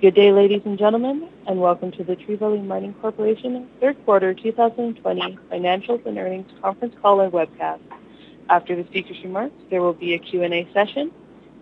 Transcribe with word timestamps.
Good 0.00 0.14
day, 0.14 0.32
ladies 0.32 0.62
and 0.64 0.78
gentlemen, 0.78 1.28
and 1.46 1.60
welcome 1.60 1.92
to 1.92 2.02
the 2.02 2.16
Trevali 2.16 2.64
Mining 2.66 2.94
Corporation 3.02 3.68
third 3.82 4.02
quarter 4.06 4.32
2020 4.32 5.38
financials 5.52 6.06
and 6.06 6.16
earnings 6.16 6.50
conference 6.62 6.94
call 7.02 7.20
and 7.20 7.30
webcast. 7.30 7.80
After 8.48 8.74
the 8.74 8.84
speaker's 8.88 9.22
remarks, 9.22 9.56
there 9.68 9.82
will 9.82 9.92
be 9.92 10.14
a 10.14 10.18
Q&A 10.18 10.66
session. 10.72 11.12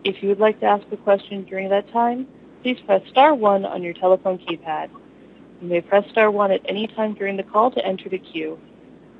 If 0.05 0.23
you 0.23 0.29
would 0.29 0.39
like 0.39 0.61
to 0.61 0.67
ask 0.67 0.87
a 0.93 0.97
question 0.97 1.43
during 1.47 1.69
that 1.71 1.91
time, 1.91 2.29
please 2.63 2.79
press 2.87 3.03
star 3.11 3.35
one 3.35 3.65
on 3.65 3.83
your 3.83 3.93
telephone 3.95 4.39
keypad. 4.39 4.91
You 5.61 5.69
may 5.69 5.81
press 5.81 6.09
star 6.13 6.31
one 6.31 6.53
at 6.53 6.61
any 6.65 6.87
time 6.87 7.15
during 7.15 7.37
the 7.37 7.43
call 7.43 7.73
to 7.73 7.85
enter 7.85 8.09
the 8.09 8.19
queue. 8.19 8.57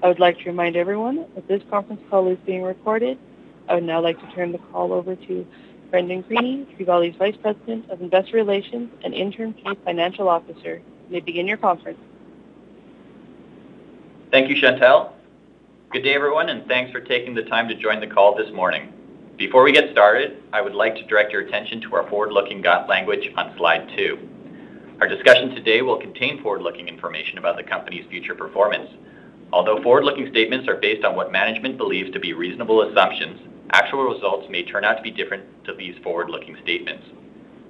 I 0.01 0.07
would 0.07 0.21
like 0.21 0.39
to 0.39 0.45
remind 0.45 0.77
everyone 0.77 1.27
that 1.35 1.49
this 1.49 1.63
conference 1.69 2.03
call 2.09 2.29
is 2.29 2.39
being 2.47 2.63
recorded. 2.63 3.19
I 3.69 3.75
would 3.75 3.83
now 3.85 4.01
like 4.01 4.21
to 4.21 4.35
turn 4.37 4.53
the 4.53 4.59
call 4.59 4.93
over 4.93 5.17
to 5.17 5.47
Brendan 5.91 6.23
Creaney, 6.25 6.67
Trevali's 6.77 7.17
Vice 7.17 7.37
President 7.41 7.89
of 7.91 8.03
Investor 8.03 8.37
Relations 8.37 8.91
and 9.05 9.15
Interim 9.15 9.55
Chief 9.55 9.79
Financial 9.85 10.29
Officer. 10.29 10.83
May 11.09 11.21
begin 11.21 11.47
your 11.47 11.57
conference. 11.57 11.99
Thank 14.31 14.51
you, 14.51 14.57
Chantelle. 14.57 15.15
Good 15.91 16.03
day, 16.03 16.15
everyone, 16.15 16.51
and 16.51 16.67
thanks 16.67 16.93
for 16.93 17.01
taking 17.01 17.35
the 17.35 17.45
time 17.45 17.69
to 17.69 17.75
join 17.75 18.01
the 18.01 18.07
call 18.07 18.37
this 18.37 18.53
morning. 18.53 18.93
Before 19.39 19.63
we 19.63 19.73
get 19.73 19.91
started, 19.91 20.43
I 20.53 20.61
would 20.61 20.75
like 20.75 20.95
to 20.97 21.07
direct 21.07 21.33
your 21.33 21.41
attention 21.41 21.81
to 21.83 21.95
our 21.95 22.07
forward-looking 22.11 22.63
language 22.87 23.33
on 23.37 23.57
slide 23.57 23.89
two. 23.97 24.19
Our 25.01 25.09
discussion 25.09 25.55
today 25.55 25.81
will 25.81 25.99
contain 25.99 26.43
forward-looking 26.43 26.89
information 26.89 27.39
about 27.39 27.57
the 27.57 27.63
company's 27.63 28.05
future 28.11 28.35
performance. 28.35 28.91
Although 29.55 29.83
forward-looking 29.83 30.29
statements 30.29 30.69
are 30.69 30.77
based 30.77 31.07
on 31.07 31.17
what 31.17 31.33
management 31.33 31.79
believes 31.79 32.11
to 32.13 32.21
be 32.21 32.35
reasonable 32.35 32.83
assumptions, 32.83 33.41
actual 33.71 34.05
results 34.05 34.49
may 34.49 34.63
turn 34.65 34.85
out 34.85 34.97
to 34.97 35.03
be 35.03 35.11
different 35.11 35.65
to 35.65 35.75
these 35.75 35.97
forward-looking 36.03 36.57
statements. 36.63 37.05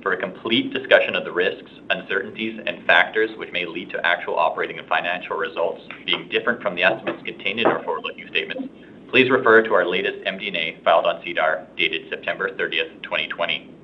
For 0.02 0.12
a 0.12 0.16
complete 0.16 0.72
discussion 0.72 1.16
of 1.16 1.24
the 1.24 1.32
risks, 1.32 1.70
uncertainties, 1.90 2.60
and 2.66 2.86
factors 2.86 3.36
which 3.36 3.52
may 3.52 3.66
lead 3.66 3.90
to 3.90 4.06
actual 4.06 4.38
operating 4.38 4.78
and 4.78 4.86
financial 4.86 5.36
results 5.36 5.82
being 6.06 6.28
different 6.28 6.62
from 6.62 6.76
the 6.76 6.84
estimates 6.84 7.22
contained 7.24 7.60
in 7.60 7.66
our 7.66 7.82
forward-looking 7.82 8.28
statements, 8.28 8.68
please 9.10 9.30
refer 9.30 9.62
to 9.62 9.74
our 9.74 9.86
latest 9.86 10.24
MD&A 10.24 10.80
filed 10.84 11.06
on 11.06 11.20
SEDAR, 11.24 11.66
dated 11.76 12.08
September 12.10 12.50
30th, 12.50 13.02
2020. 13.02 13.74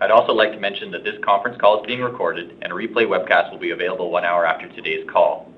I'd 0.00 0.10
also 0.10 0.32
like 0.32 0.52
to 0.52 0.58
mention 0.58 0.90
that 0.90 1.04
this 1.04 1.22
conference 1.22 1.56
call 1.60 1.80
is 1.80 1.86
being 1.86 2.02
recorded, 2.02 2.58
and 2.62 2.72
a 2.72 2.74
replay 2.74 3.06
webcast 3.06 3.52
will 3.52 3.58
be 3.58 3.70
available 3.70 4.10
one 4.10 4.24
hour 4.24 4.44
after 4.44 4.68
today's 4.68 5.08
call. 5.08 5.48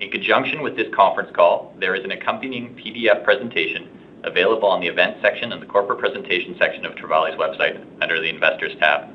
In 0.00 0.10
conjunction 0.10 0.62
with 0.62 0.76
this 0.76 0.92
conference 0.92 1.30
call, 1.32 1.74
there 1.78 1.94
is 1.94 2.04
an 2.04 2.10
accompanying 2.10 2.74
PDF 2.74 3.22
presentation 3.22 3.88
available 4.24 4.68
on 4.68 4.80
the 4.80 4.86
Events 4.86 5.20
section 5.22 5.52
and 5.52 5.62
the 5.62 5.66
Corporate 5.66 5.98
Presentation 5.98 6.56
section 6.58 6.84
of 6.84 6.94
Trevali's 6.94 7.38
website 7.38 7.84
under 8.02 8.20
the 8.20 8.28
Investors 8.28 8.72
tab. 8.78 9.14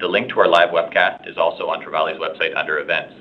The 0.00 0.08
link 0.08 0.28
to 0.30 0.40
our 0.40 0.48
live 0.48 0.70
webcast 0.70 1.28
is 1.28 1.38
also 1.38 1.68
on 1.68 1.82
Trevali's 1.82 2.18
website 2.18 2.56
under 2.56 2.78
Events. 2.78 3.14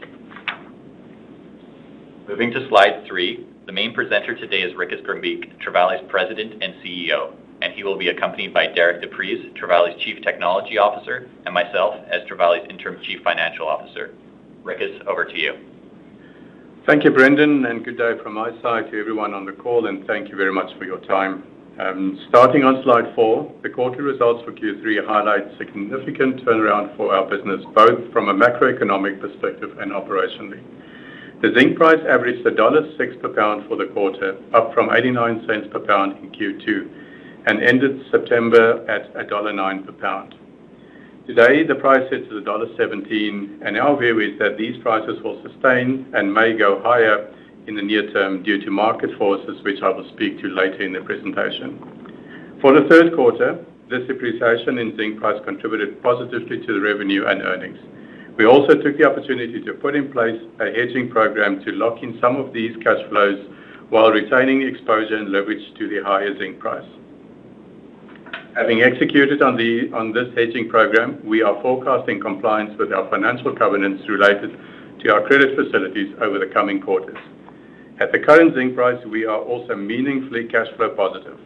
Moving 2.28 2.52
to 2.52 2.68
slide 2.70 3.06
three, 3.06 3.46
the 3.66 3.72
main 3.72 3.94
presenter 3.94 4.36
today 4.36 4.62
is 4.62 4.74
Ricus 4.76 5.02
Grimbeek, 5.02 5.60
Trevali's 5.62 6.04
President 6.10 6.64
and 6.64 6.74
CEO, 6.76 7.34
and 7.62 7.74
he 7.74 7.84
will 7.84 7.98
be 7.98 8.10
accompanied 8.10 8.54
by 8.54 8.68
Derek 8.68 9.02
D'Aprix, 9.02 9.56
Trevali's 9.56 10.02
Chief 10.02 10.22
Technology 10.22 10.78
Officer, 10.78 11.30
and 11.46 11.54
myself 11.54 11.96
as 12.10 12.28
Trevali's 12.28 12.68
Interim 12.70 13.02
Chief 13.04 13.22
Financial 13.24 13.68
Officer. 13.68 14.14
Ricus, 14.64 15.02
over 15.08 15.26
to 15.26 15.38
you. 15.38 15.58
Thank 16.86 17.06
you, 17.06 17.12
Brendan, 17.12 17.66
and 17.66 17.86
good 17.86 17.98
day 17.98 18.18
from 18.22 18.34
my 18.34 18.52
side 18.62 18.92
to 18.92 19.00
everyone 19.00 19.34
on 19.34 19.46
the 19.46 19.54
call, 19.54 19.88
and 19.88 20.06
thank 20.06 20.28
you 20.28 20.36
very 20.36 20.52
much 20.52 20.78
for 20.78 20.84
your 20.84 21.00
time. 21.00 21.42
Um, 21.80 22.20
starting 22.28 22.66
on 22.66 22.84
slide 22.84 23.16
four, 23.16 23.50
the 23.64 23.70
quarterly 23.70 24.04
results 24.04 24.44
for 24.44 24.52
Q3 24.52 25.08
highlight 25.08 25.58
significant 25.58 26.44
turnaround 26.44 26.94
for 26.98 27.16
our 27.16 27.26
business, 27.26 27.64
both 27.74 28.12
from 28.12 28.28
a 28.28 28.34
macroeconomic 28.34 29.22
perspective 29.22 29.80
and 29.80 29.94
operationally. 29.94 30.62
The 31.42 31.54
zinc 31.58 31.78
price 31.78 32.02
averaged 32.06 32.46
$1.06 32.46 33.22
per 33.22 33.30
pound 33.30 33.66
for 33.70 33.78
the 33.78 33.86
quarter, 33.86 34.36
up 34.54 34.74
from 34.74 34.90
$0.89 34.90 35.72
per 35.72 35.80
pound 35.80 36.18
in 36.18 36.32
Q2, 36.32 37.46
and 37.46 37.64
ended 37.64 38.06
September 38.12 38.86
at 38.92 39.14
$1.09 39.14 39.86
per 39.86 39.94
pound. 39.94 40.36
Today, 41.26 41.64
the 41.64 41.76
price 41.76 42.04
sits 42.10 42.28
at 42.28 42.44
$1.17, 42.44 43.66
and 43.66 43.78
our 43.78 43.96
view 43.96 44.20
is 44.20 44.38
that 44.40 44.58
these 44.58 44.76
prices 44.84 45.24
will 45.24 45.42
sustain 45.42 46.06
and 46.14 46.34
may 46.34 46.52
go 46.52 46.82
higher 46.82 47.34
in 47.66 47.76
the 47.76 47.82
near 47.82 48.12
term 48.12 48.44
due 48.44 48.60
to 48.62 48.70
market 48.70 49.18
forces, 49.18 49.64
which 49.64 49.82
I 49.82 49.88
will 49.88 50.06
speak 50.10 50.42
to 50.42 50.50
later 50.50 50.82
in 50.82 50.92
the 50.92 51.00
presentation. 51.00 51.80
For 52.60 52.74
the 52.74 52.90
third 52.90 53.16
quarter, 53.16 53.64
this 53.90 54.06
depreciation 54.06 54.78
in 54.80 54.98
zinc 54.98 55.18
price 55.22 55.42
contributed 55.46 56.04
positively 56.04 56.60
to 56.60 56.74
the 56.74 56.82
revenue 56.82 57.26
and 57.26 57.42
earnings. 57.42 57.80
We 58.36 58.46
also 58.46 58.76
took 58.76 58.98
the 58.98 59.10
opportunity 59.10 59.62
to 59.64 59.74
put 59.76 59.96
in 59.96 60.12
place 60.12 60.42
a 60.60 60.72
hedging 60.72 61.10
program 61.10 61.64
to 61.64 61.72
lock 61.72 62.04
in 62.04 62.20
some 62.20 62.36
of 62.36 62.52
these 62.52 62.76
cash 62.84 63.00
flows 63.08 63.40
while 63.88 64.12
retaining 64.12 64.64
exposure 64.64 65.16
and 65.16 65.30
leverage 65.30 65.74
to 65.78 65.88
the 65.88 66.04
higher 66.04 66.38
zinc 66.38 66.60
price. 66.60 66.90
Having 68.56 68.84
executed 68.84 69.42
on 69.42 69.58
this 70.14 70.28
hedging 70.36 70.70
program, 70.70 71.20
we 71.26 71.42
are 71.42 71.60
forecasting 71.64 72.20
compliance 72.20 72.78
with 72.78 72.94
our 72.94 73.10
financial 73.10 73.52
covenants 73.56 74.08
related 74.08 74.56
to 75.00 75.12
our 75.12 75.26
credit 75.26 75.58
facilities 75.58 76.14
over 76.22 76.38
the 76.38 76.46
coming 76.46 76.80
quarters. 76.80 77.18
At 78.00 78.12
the 78.12 78.20
current 78.20 78.54
zinc 78.54 78.76
price, 78.76 79.04
we 79.08 79.26
are 79.26 79.40
also 79.40 79.76
meaningfully 79.76 80.46
cash 80.50 80.68
flow 80.76 80.90
positive. 80.90 81.40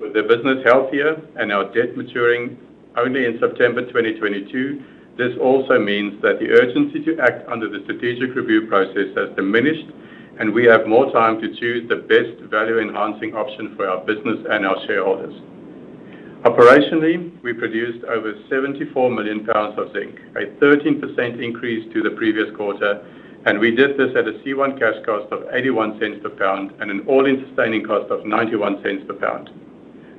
With 0.00 0.14
the 0.14 0.22
business 0.22 0.64
healthier 0.64 1.20
and 1.36 1.52
our 1.52 1.64
debt 1.74 1.94
maturing 1.94 2.56
only 2.96 3.26
in 3.26 3.38
September 3.38 3.82
2022, 3.82 4.82
this 5.18 5.36
also 5.42 5.78
means 5.78 6.22
that 6.22 6.38
the 6.40 6.52
urgency 6.52 7.04
to 7.04 7.18
act 7.20 7.46
under 7.50 7.68
the 7.68 7.84
strategic 7.84 8.34
review 8.34 8.66
process 8.66 9.14
has 9.14 9.28
diminished, 9.36 9.92
and 10.38 10.54
we 10.54 10.64
have 10.64 10.86
more 10.86 11.12
time 11.12 11.38
to 11.42 11.54
choose 11.56 11.86
the 11.90 11.96
best 11.96 12.40
value-enhancing 12.48 13.34
option 13.34 13.76
for 13.76 13.86
our 13.90 14.02
business 14.06 14.38
and 14.48 14.64
our 14.64 14.80
shareholders. 14.86 15.34
Operationally, 16.50 17.40
we 17.42 17.52
produced 17.52 18.04
over 18.06 18.34
74 18.48 19.08
million 19.12 19.46
pounds 19.46 19.78
of 19.78 19.92
zinc, 19.92 20.18
a 20.34 20.46
13% 20.60 21.40
increase 21.40 21.92
to 21.92 22.02
the 22.02 22.10
previous 22.10 22.52
quarter, 22.56 23.06
and 23.46 23.60
we 23.60 23.70
did 23.70 23.96
this 23.96 24.10
at 24.16 24.26
a 24.26 24.32
C1 24.42 24.76
cash 24.76 24.96
cost 25.06 25.30
of 25.32 25.42
$0.81 25.42 26.20
per 26.20 26.30
pound 26.30 26.72
and 26.80 26.90
an 26.90 27.06
all-in 27.06 27.46
sustaining 27.46 27.84
cost 27.84 28.10
of 28.10 28.24
$0.91 28.24 29.06
per 29.06 29.14
pound. 29.14 29.50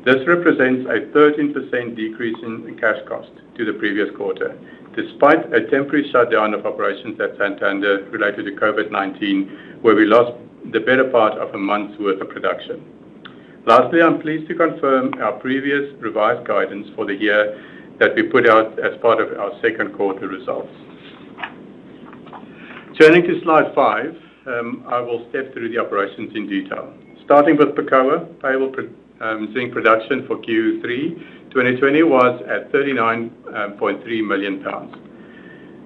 This 0.06 0.26
represents 0.26 0.90
a 0.90 1.02
13% 1.12 1.98
decrease 1.98 2.38
in 2.44 2.78
cash 2.80 3.06
cost 3.10 3.32
to 3.58 3.66
the 3.66 3.74
previous 3.74 4.10
quarter, 4.16 4.58
despite 4.96 5.54
a 5.54 5.68
temporary 5.68 6.10
shutdown 6.12 6.54
of 6.54 6.66
operations 6.66 7.20
at 7.20 7.38
Santander 7.38 8.06
related 8.06 8.46
to 8.46 8.54
COVID-19, 8.54 9.82
where 9.82 9.96
we 9.96 10.06
lost 10.06 10.32
the 10.72 10.80
better 10.80 11.10
part 11.10 11.38
of 11.38 11.54
a 11.54 11.58
month's 11.58 12.00
worth 12.00 12.22
of 12.22 12.30
production. 12.30 13.01
Lastly, 13.66 14.02
I'm 14.02 14.20
pleased 14.20 14.48
to 14.48 14.56
confirm 14.56 15.14
our 15.22 15.34
previous 15.34 15.94
revised 16.00 16.48
guidance 16.48 16.88
for 16.96 17.06
the 17.06 17.14
year 17.14 17.62
that 18.00 18.16
we 18.16 18.24
put 18.24 18.50
out 18.50 18.80
as 18.80 19.00
part 19.02 19.22
of 19.22 19.38
our 19.38 19.52
second 19.62 19.94
quarter 19.96 20.28
results. 20.28 20.72
Turning 23.00 23.22
to 23.24 23.40
slide 23.44 23.74
five, 23.76 24.16
um, 24.48 24.84
I 24.88 25.00
will 25.00 25.28
step 25.30 25.54
through 25.54 25.70
the 25.70 25.78
operations 25.78 26.32
in 26.36 26.48
detail. 26.48 26.92
Starting 27.24 27.56
with 27.56 27.70
Perkoa, 27.76 28.26
payable 28.42 28.74
um, 29.22 29.54
zinc 29.54 29.72
production 29.72 30.26
for 30.26 30.38
Q3 30.38 31.52
2020 31.52 32.04
was 32.04 32.42
at 32.50 32.72
39.3 32.72 33.30
um, 33.54 34.28
million 34.28 34.64
pounds, 34.64 34.96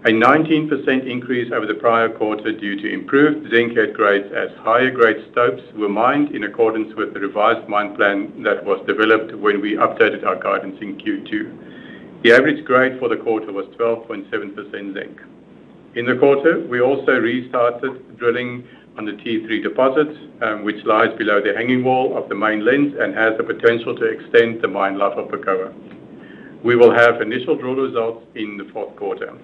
a 0.06 0.10
19% 0.10 1.10
increase 1.10 1.52
over 1.52 1.66
the 1.66 1.74
prior 1.74 2.08
quarter 2.08 2.52
due 2.52 2.80
to 2.80 2.94
improved 2.94 3.50
zinc 3.50 3.76
head 3.76 3.92
grades 3.96 4.32
as 4.36 4.56
higher 4.60 4.92
grade 4.92 5.26
stopes 5.32 5.64
were 5.76 5.90
mined 5.90 6.36
in 6.36 6.44
accordance 6.44 6.94
with 6.96 7.12
the 7.16 7.20
revised 7.20 7.68
mine 7.68 7.96
plan 7.96 8.44
that 8.44 8.64
was 8.64 8.80
developed 8.86 9.34
when 9.34 9.60
we 9.62 9.74
updated 9.74 10.24
our 10.24 10.36
guidance 10.36 10.78
in 10.80 10.96
Q2. 10.98 12.22
The 12.22 12.34
average 12.34 12.64
grade 12.66 13.00
for 13.00 13.10
the 13.10 13.18
quarter 13.18 13.52
was 13.52 13.66
12.7% 13.80 14.94
zinc. 14.94 15.22
In 15.96 16.06
the 16.06 16.18
quarter, 16.18 16.60
we 16.60 16.82
also 16.82 17.14
restarted 17.20 18.16
drilling 18.20 18.64
on 19.00 19.06
the 19.06 19.14
T3 19.14 19.64
deposit, 19.64 20.16
um, 20.44 20.64
which 20.64 20.86
lies 20.86 21.18
below 21.18 21.42
the 21.42 21.56
hanging 21.58 21.84
wall 21.84 22.16
of 22.16 22.30
the 22.30 22.36
main 22.36 22.64
lens 22.64 22.94
and 23.00 23.16
has 23.16 23.36
the 23.38 23.44
potential 23.44 23.96
to 23.96 24.06
extend 24.06 24.62
the 24.62 24.68
mine 24.68 25.00
life 25.00 25.18
of 25.18 25.30
Perkoa. 25.30 25.74
We 26.64 26.76
will 26.76 26.94
have 26.94 27.22
initial 27.22 27.56
drill 27.56 27.76
results 27.76 28.24
in 28.36 28.58
the 28.58 28.66
fourth 28.66 28.96
quarter. 28.98 29.36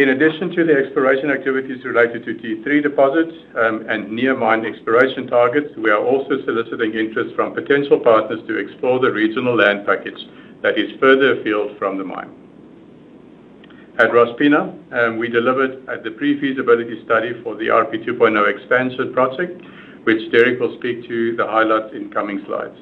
In 0.00 0.08
addition 0.08 0.48
to 0.56 0.64
the 0.64 0.72
exploration 0.72 1.30
activities 1.30 1.84
related 1.84 2.24
to 2.24 2.32
T3 2.32 2.82
deposits 2.82 3.36
um, 3.54 3.84
and 3.86 4.10
near 4.10 4.34
mine 4.34 4.64
exploration 4.64 5.26
targets, 5.26 5.76
we 5.76 5.90
are 5.90 6.02
also 6.02 6.42
soliciting 6.46 6.94
interest 6.94 7.36
from 7.36 7.52
potential 7.52 8.00
partners 8.00 8.40
to 8.48 8.56
explore 8.56 8.98
the 8.98 9.12
regional 9.12 9.54
land 9.54 9.84
package 9.84 10.18
that 10.62 10.78
is 10.78 10.98
further 11.00 11.38
afield 11.38 11.76
from 11.76 11.98
the 11.98 12.04
mine. 12.04 12.32
At 13.98 14.10
Rosh 14.14 14.34
Pinah, 14.40 14.72
um, 14.94 15.18
we 15.18 15.28
delivered 15.28 15.86
uh, 15.86 15.98
the 16.02 16.12
pre-feasibility 16.12 17.04
study 17.04 17.34
for 17.42 17.54
the 17.56 17.66
RP 17.66 18.02
2.0 18.02 18.56
expansion 18.56 19.12
project, 19.12 19.60
which 20.04 20.32
Derek 20.32 20.58
will 20.60 20.78
speak 20.78 21.06
to 21.08 21.36
the 21.36 21.44
highlights 21.44 21.94
in 21.94 22.10
coming 22.10 22.42
slides. 22.46 22.78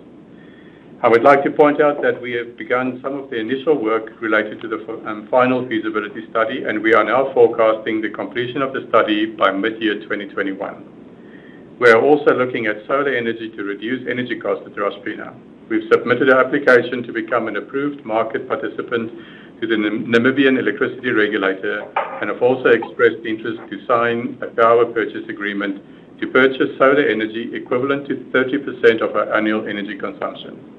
I 1.00 1.06
would 1.06 1.22
like 1.22 1.44
to 1.44 1.50
point 1.52 1.80
out 1.80 2.02
that 2.02 2.20
we 2.20 2.32
have 2.32 2.56
begun 2.56 2.98
some 3.04 3.14
of 3.14 3.30
the 3.30 3.36
initial 3.38 3.80
work 3.80 4.20
related 4.20 4.60
to 4.62 4.66
the 4.66 4.82
um, 5.06 5.28
final 5.30 5.64
feasibility 5.68 6.28
study, 6.28 6.64
and 6.64 6.82
we 6.82 6.92
are 6.92 7.04
now 7.04 7.32
forecasting 7.32 8.00
the 8.00 8.10
completion 8.10 8.62
of 8.62 8.72
the 8.72 8.84
study 8.88 9.26
by 9.26 9.52
mid-year 9.52 10.00
2021. 10.00 11.78
We 11.78 11.88
are 11.90 12.02
also 12.02 12.34
looking 12.34 12.66
at 12.66 12.84
solar 12.88 13.14
energy 13.14 13.48
to 13.50 13.62
reduce 13.62 14.08
energy 14.08 14.40
costs 14.40 14.66
at 14.66 14.76
Rosh 14.76 14.98
Pinah. 15.06 15.38
We've 15.68 15.88
submitted 15.92 16.30
an 16.30 16.38
application 16.38 17.04
to 17.04 17.12
become 17.12 17.46
an 17.46 17.58
approved 17.58 18.04
market 18.04 18.48
participant 18.48 19.12
to 19.60 19.68
the 19.68 19.76
Namibian 19.76 20.58
electricity 20.58 21.12
regulator 21.12 21.86
and 22.20 22.28
have 22.28 22.42
also 22.42 22.70
expressed 22.70 23.24
interest 23.24 23.60
to 23.70 23.86
sign 23.86 24.36
a 24.42 24.48
power 24.48 24.84
purchase 24.84 25.28
agreement 25.28 25.80
to 26.18 26.26
purchase 26.26 26.76
solar 26.76 27.06
energy 27.06 27.54
equivalent 27.54 28.08
to 28.08 28.16
30% 28.34 29.00
of 29.00 29.14
our 29.14 29.32
annual 29.32 29.68
energy 29.68 29.96
consumption. 29.96 30.74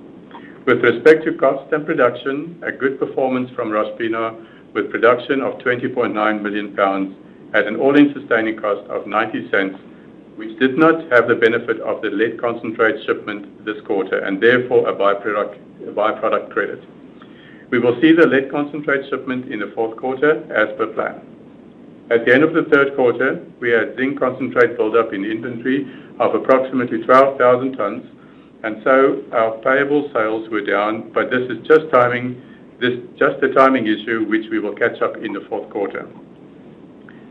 With 0.69 0.83
respect 0.83 1.25
to 1.25 1.33
cost 1.33 1.74
and 1.74 1.83
production, 1.83 2.62
a 2.62 2.71
good 2.71 3.00
performance 3.00 3.50
from 3.56 3.71
Rosh 3.71 3.92
Pinah 4.00 4.36
with 4.75 4.92
production 4.92 5.42
of 5.42 5.57
20.9 5.57 6.42
million 6.44 6.75
pounds 6.75 7.16
at 7.56 7.66
an 7.66 7.77
all-in 7.77 8.13
sustaining 8.13 8.56
cost 8.56 8.88
of 8.88 9.06
$0.90, 9.06 9.80
which 10.36 10.60
did 10.60 10.77
not 10.77 11.12
have 11.12 11.27
the 11.27 11.33
benefit 11.33 11.80
of 11.80 12.04
the 12.04 12.12
lead 12.12 12.39
concentrate 12.39 13.04
shipment 13.07 13.66
this 13.66 13.81
quarter 13.88 14.19
and 14.19 14.39
therefore 14.39 14.88
a 14.88 14.94
by-product 14.94 16.51
credit. 16.51 16.83
We 17.71 17.80
will 17.80 18.00
see 18.00 18.12
the 18.12 18.27
lead 18.27 18.51
concentrate 18.51 19.10
shipment 19.10 19.51
in 19.51 19.62
the 19.62 19.71
fourth 19.74 19.98
quarter 19.98 20.44
as 20.54 20.69
per 20.77 20.86
plan. 20.94 21.19
At 22.12 22.25
the 22.25 22.31
end 22.36 22.44
of 22.44 22.54
the 22.54 22.66
third 22.66 22.95
quarter, 22.95 23.44
we 23.60 23.71
had 23.71 23.95
zinc 23.95 24.19
concentrate 24.19 24.77
build-up 24.77 25.13
in 25.13 25.25
inventory 25.25 25.92
of 26.19 26.36
approximately 26.36 27.01
12,000 27.01 27.75
tons, 27.75 28.06
our 28.63 29.57
payable 29.63 30.09
sales 30.13 30.50
were 30.50 30.61
down, 30.61 31.11
but 31.13 31.29
this 31.31 31.50
is 31.50 31.65
just 31.67 31.89
timing. 31.91 32.41
This 32.79 32.94
is 32.94 33.03
just 33.17 33.41
a 33.44 33.53
timing 33.53 33.88
issue, 33.88 34.25
which 34.27 34.50
we 34.51 34.59
will 34.59 34.75
catch 34.75 35.01
up 35.01 35.17
in 35.17 35.33
the 35.33 35.45
fourth 35.50 35.69
quarter. 35.69 36.07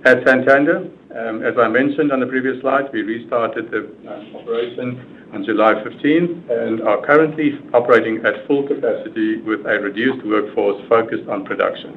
At 0.04 0.25
Santander, 0.26 0.88
um, 1.16 1.42
as 1.42 1.58
I 1.58 1.69
mentioned 1.69 2.12
on 2.12 2.20
the 2.20 2.26
previous 2.26 2.60
slide, 2.60 2.92
we 2.92 3.02
restarted 3.02 3.70
the 3.70 3.90
operation 4.34 5.26
on 5.32 5.44
July 5.44 5.75
15th 5.75 6.50
and 6.50 6.80
are 6.82 7.04
currently 7.04 7.58
operating 7.75 8.25
at 8.25 8.46
full 8.46 8.66
capacity 8.66 9.40
with 9.42 9.66
a 9.66 9.80
reduced 9.80 10.25
workforce 10.25 10.80
focused 10.88 11.28
on 11.28 11.44
production. 11.44 11.92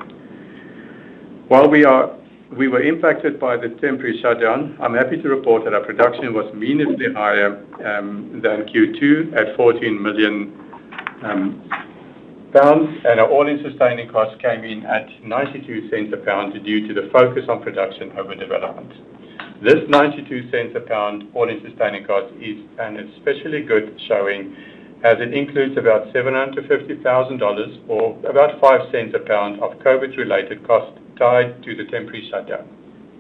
While 1.47 1.69
we 1.69 1.85
were 2.68 2.81
impacted 2.81 3.39
by 3.39 3.56
the 3.56 3.69
temporary 3.80 4.19
shutdown, 4.21 4.77
I'm 4.81 4.94
happy 4.94 5.21
to 5.21 5.30
report 5.30 5.63
that 5.63 5.74
our 5.74 5.86
production 5.86 6.33
was 6.33 6.53
meaningfully 6.53 7.13
higher 7.13 7.63
um, 7.86 8.42
than 8.44 8.68
Q2 8.68 9.33
at 9.38 9.56
14 9.56 10.01
million 10.01 10.51
um, 11.24 11.69
pounds, 12.53 12.89
and 13.06 13.21
our 13.21 13.30
all-in 13.30 13.63
sustaining 13.63 14.09
costs 14.09 14.36
came 14.42 14.65
in 14.65 14.86
at 14.86 15.07
$0.92 15.24 16.12
a 16.12 16.18
pound 16.18 16.53
due 16.65 16.88
to 16.89 16.94
the 16.94 17.09
focus 17.13 17.45
on 17.48 17.63
production 17.63 18.12
over 18.18 18.36
development. 18.36 18.92
This 19.63 19.80
$0.92 19.88 20.75
a 20.75 20.81
pound 20.81 21.31
all-in 21.33 21.62
sustaining 21.63 22.06
cost 22.06 22.33
is 22.36 22.57
an 22.80 22.98
especially 22.98 23.62
good 23.63 23.98
showing 24.09 24.56
as 25.03 25.15
it 25.19 25.33
includes 25.33 25.77
about 25.77 26.13
$750,000 26.13 27.89
or 27.89 28.18
about 28.30 28.62
$0.05 28.62 29.15
a 29.15 29.19
pound 29.19 29.62
of 29.62 29.71
COVID-related 29.80 30.68
costs 30.68 31.00
tied 31.21 31.62
to 31.62 31.75
the 31.75 31.85
temporary 31.91 32.27
shutdown. 32.31 32.68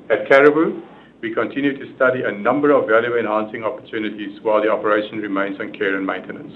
At 0.09 0.27
Caribou, 0.27 0.81
we 1.21 1.35
continue 1.35 1.77
to 1.77 1.95
study 1.95 2.23
a 2.23 2.31
number 2.31 2.71
of 2.71 2.87
value-enhancing 2.87 3.63
opportunities 3.63 4.41
while 4.41 4.59
the 4.59 4.69
operation 4.69 5.19
remains 5.19 5.59
on 5.59 5.71
care 5.71 5.95
and 5.95 6.05
maintenance. 6.05 6.51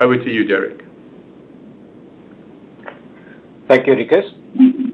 Over 0.00 0.16
to 0.16 0.30
you, 0.30 0.46
Derek. 0.46 0.84
Thank 3.66 3.88
you, 3.88 3.94
Ricus. 3.94 4.24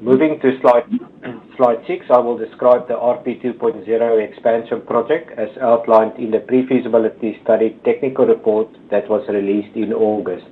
Moving 0.01 0.39
to 0.41 0.59
slide 0.61 1.85
six, 1.85 2.07
I 2.09 2.17
will 2.17 2.37
describe 2.37 2.87
the 2.87 2.95
RP 2.95 3.43
2.0 3.43 4.27
expansion 4.27 4.81
project 4.81 5.37
as 5.37 5.49
outlined 5.61 6.17
in 6.17 6.31
the 6.31 6.39
pre-feasibility 6.39 7.39
study 7.43 7.77
technical 7.85 8.25
report 8.25 8.69
that 8.89 9.07
was 9.07 9.23
released 9.29 9.75
in 9.75 9.93
August. 9.93 10.47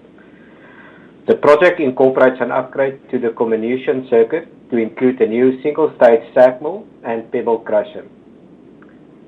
The 1.25 1.35
project 1.35 1.79
incorporates 1.79 2.41
an 2.41 2.51
upgrade 2.51 2.99
to 3.09 3.17
the 3.17 3.29
comminution 3.29 4.07
circuit 4.09 4.45
to 4.71 4.75
include 4.75 5.21
a 5.21 5.25
new 5.25 5.61
single-stage 5.63 6.33
SAG 6.33 6.61
mill 6.61 6.85
and 7.05 7.31
pebble 7.31 7.59
crusher. 7.59 8.05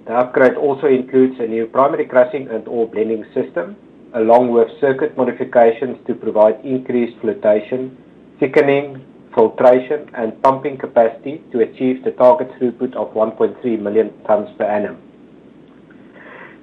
The 0.06 0.14
upgrade 0.14 0.56
also 0.56 0.88
includes 0.88 1.40
a 1.40 1.48
new 1.48 1.68
primary 1.68 2.06
crushing 2.06 2.50
and 2.50 2.68
ore 2.68 2.86
blending 2.86 3.24
system, 3.34 3.78
along 4.14 4.52
with 4.52 4.68
circuit 4.82 5.16
modifications 5.16 5.98
to 6.06 6.16
provide 6.16 6.60
increased 6.66 7.18
flotation, 7.22 7.96
thickening, 8.42 9.02
filtration, 9.34 10.10
and 10.16 10.42
pumping 10.44 10.78
capacity 10.78 11.42
to 11.54 11.62
achieve 11.62 12.04
the 12.04 12.12
target 12.12 12.52
throughput 12.60 12.94
of 12.96 13.14
1.3 13.14 13.80
million 13.80 14.12
tons 14.28 14.50
per 14.58 14.66
annum. 14.66 14.98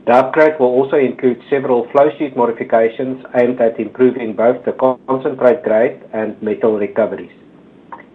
The 0.05 0.15
upgrade 0.15 0.59
will 0.59 0.67
also 0.67 0.97
include 0.97 1.41
several 1.49 1.89
flow 1.93 2.11
sheet 2.19 2.37
modifications 2.37 3.25
aimed 3.37 3.61
at 3.61 3.79
improving 3.79 4.35
both 4.35 4.65
the 4.65 4.73
concentrate 4.73 5.63
grade 5.63 6.03
and 6.13 6.41
metal 6.43 6.77
recoveries. 6.77 7.31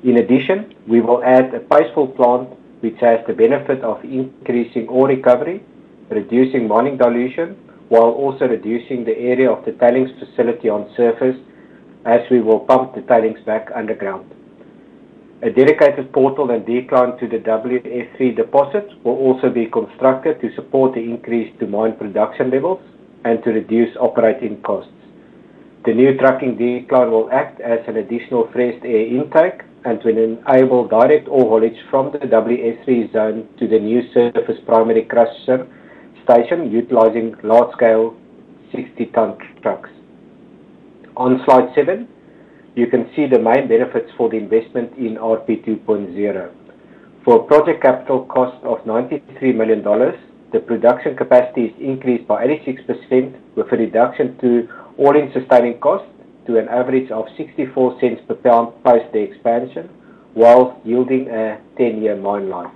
In 0.04 0.18
addition, 0.18 0.76
we 0.86 1.00
will 1.00 1.24
add 1.24 1.54
a 1.56 1.62
paste 1.62 1.96
plant, 2.18 2.50
which 2.82 3.00
has 3.00 3.26
the 3.26 3.34
benefit 3.34 3.82
of 3.84 4.04
increasing 4.04 4.90
ore 4.90 5.08
recovery, 5.08 5.64
reducing 6.10 6.68
mining 6.68 6.98
dilution, 6.98 7.56
while 7.88 8.12
also 8.12 8.50
reducing 8.50 9.06
the 9.06 9.18
area 9.18 9.50
of 9.50 9.64
the 9.64 9.72
tailings 9.72 10.12
facility 10.20 10.68
on 10.68 10.92
surface 10.98 11.38
as 12.06 12.20
we 12.30 12.42
will 12.42 12.60
pump 12.60 12.96
the 12.96 13.02
tailings 13.02 13.40
back 13.46 13.70
underground. 13.74 14.30
A 15.44 15.52
dedicated 15.52 16.12
portal 16.14 16.50
and 16.50 16.66
decline 16.66 17.16
to 17.20 17.28
the 17.28 17.38
WS3 17.38 18.36
deposit 18.36 18.90
will 19.04 19.18
also 19.18 19.52
be 19.52 19.68
constructed 19.68 20.42
to 20.42 20.54
support 20.56 20.96
the 20.96 21.00
increase 21.00 21.54
to 21.60 21.68
mine 21.68 21.96
production 21.96 22.50
levels 22.50 22.80
and 23.24 23.44
to 23.44 23.52
reduce 23.52 23.96
operating 23.98 24.60
costs. 24.64 24.92
The 25.86 25.94
new 25.94 26.18
trucking 26.18 26.58
decline 26.58 27.12
will 27.12 27.30
act 27.32 27.62
as 27.62 27.80
an 27.88 27.98
additional 27.98 28.50
fresh 28.52 28.82
air 28.84 29.06
intake 29.06 29.62
and 29.86 30.04
will 30.04 30.18
enable 30.18 30.88
direct 30.88 31.28
ore 31.28 31.48
haulage 31.48 31.78
from 31.92 32.12
the 32.12 32.18
WS3 32.18 33.14
zone 33.14 33.48
to 33.60 33.68
the 33.68 33.78
new 33.78 34.02
surface 34.14 34.60
primary 34.66 35.06
crusher 35.06 35.68
station 36.24 36.72
utilizing 36.72 37.36
large-scale 37.44 38.18
60-ton 38.74 39.38
trucks. 39.62 39.90
On 41.16 41.40
slide 41.46 41.70
seven, 41.76 42.08
you 42.78 42.86
can 42.86 43.10
see 43.16 43.26
the 43.26 43.40
main 43.40 43.68
benefits 43.68 44.12
for 44.16 44.30
the 44.30 44.38
investment 44.38 44.94
in 44.98 45.16
RP 45.16 45.66
2.0. 45.66 46.52
For 47.26 47.42
a 47.42 47.44
project 47.48 47.82
capital 47.82 48.26
cost 48.26 48.64
of 48.64 48.78
$93 48.86 49.56
million, 49.56 49.82
the 50.54 50.60
production 50.60 51.18
capacity 51.18 51.66
is 51.66 51.74
increased 51.82 52.28
by 52.28 52.46
86% 52.46 53.36
with 53.56 53.74
a 53.74 53.78
reduction 53.78 54.38
to 54.38 54.70
all-in 54.98 55.34
sustaining 55.34 55.80
cost 55.80 56.06
to 56.46 56.60
an 56.60 56.70
average 56.70 57.10
of 57.10 57.26
$0.64 57.38 58.28
per 58.28 58.36
pound 58.36 58.84
post 58.84 59.12
the 59.12 59.20
expansion, 59.20 59.90
while 60.36 60.80
yielding 60.86 61.28
a 61.30 61.60
10-year 61.80 62.16
mine 62.16 62.48
life. 62.48 62.72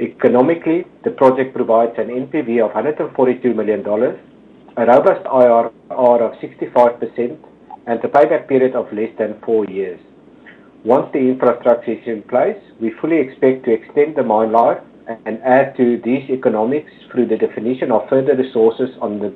Economically, 0.00 0.84
the 1.04 1.10
project 1.12 1.54
provides 1.54 1.92
an 1.98 2.08
NPV 2.08 2.60
of 2.64 2.72
$142 2.72 3.54
million, 3.54 3.80
a 4.76 4.86
robust 4.86 5.24
IRR 5.26 5.70
of 6.20 6.32
65%, 6.40 7.38
and 7.86 8.02
a 8.04 8.08
payback 8.08 8.48
period 8.48 8.74
of 8.74 8.92
less 8.92 9.10
than 9.18 9.38
four 9.44 9.64
years. 9.66 10.00
Once 10.84 11.08
the 11.12 11.18
infrastructure 11.18 11.92
is 11.92 12.06
in 12.06 12.22
place, 12.22 12.58
we 12.80 12.90
fully 13.00 13.18
expect 13.18 13.64
to 13.64 13.72
extend 13.72 14.16
the 14.16 14.22
mine 14.22 14.52
life 14.52 14.80
and 15.26 15.40
add 15.42 15.76
to 15.76 16.00
these 16.04 16.28
economics 16.30 16.90
through 17.10 17.26
the 17.26 17.36
definition 17.36 17.90
of 17.92 18.08
further 18.08 18.36
resources 18.36 18.90
on 19.00 19.18
the 19.18 19.32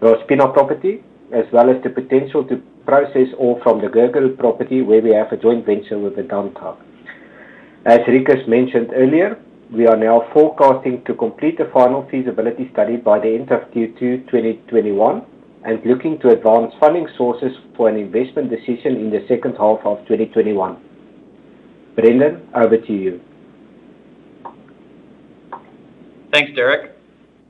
Rosh 0.00 0.24
Pinah 0.26 0.52
property, 0.52 1.02
as 1.32 1.44
well 1.52 1.70
as 1.70 1.82
the 1.82 1.90
potential 1.90 2.44
to 2.44 2.62
process 2.84 3.28
ore 3.38 3.60
from 3.62 3.80
the 3.80 3.88
Gergarub 3.88 4.38
property 4.38 4.82
where 4.82 5.00
we 5.00 5.12
have 5.12 5.32
a 5.32 5.36
joint 5.36 5.64
venture 5.64 5.98
with 5.98 6.16
the 6.16 6.22
Vedanta. 6.22 6.76
As 7.86 8.00
Ricus 8.06 8.46
mentioned 8.46 8.90
earlier, 8.94 9.38
we 9.72 9.86
are 9.86 9.96
now 9.96 10.28
forecasting 10.32 11.02
to 11.04 11.14
complete 11.14 11.58
the 11.58 11.70
final 11.72 12.06
feasibility 12.10 12.70
study 12.72 12.96
by 12.96 13.18
the 13.18 13.34
end 13.34 13.50
of 13.50 13.62
Q2 13.72 14.26
2021 14.30 15.22
and 15.64 15.84
looking 15.86 16.18
to 16.20 16.28
advance 16.28 16.74
funding 16.78 17.08
sources 17.16 17.52
for 17.76 17.88
an 17.88 17.96
investment 17.96 18.50
decision 18.50 18.96
in 18.96 19.10
the 19.10 19.24
second 19.26 19.52
half 19.52 19.80
of 19.84 19.98
2021. 20.06 20.76
Brendan, 21.96 22.46
over 22.54 22.76
to 22.76 22.92
you. 22.92 23.20
Thanks, 26.32 26.54
Derek. 26.54 26.92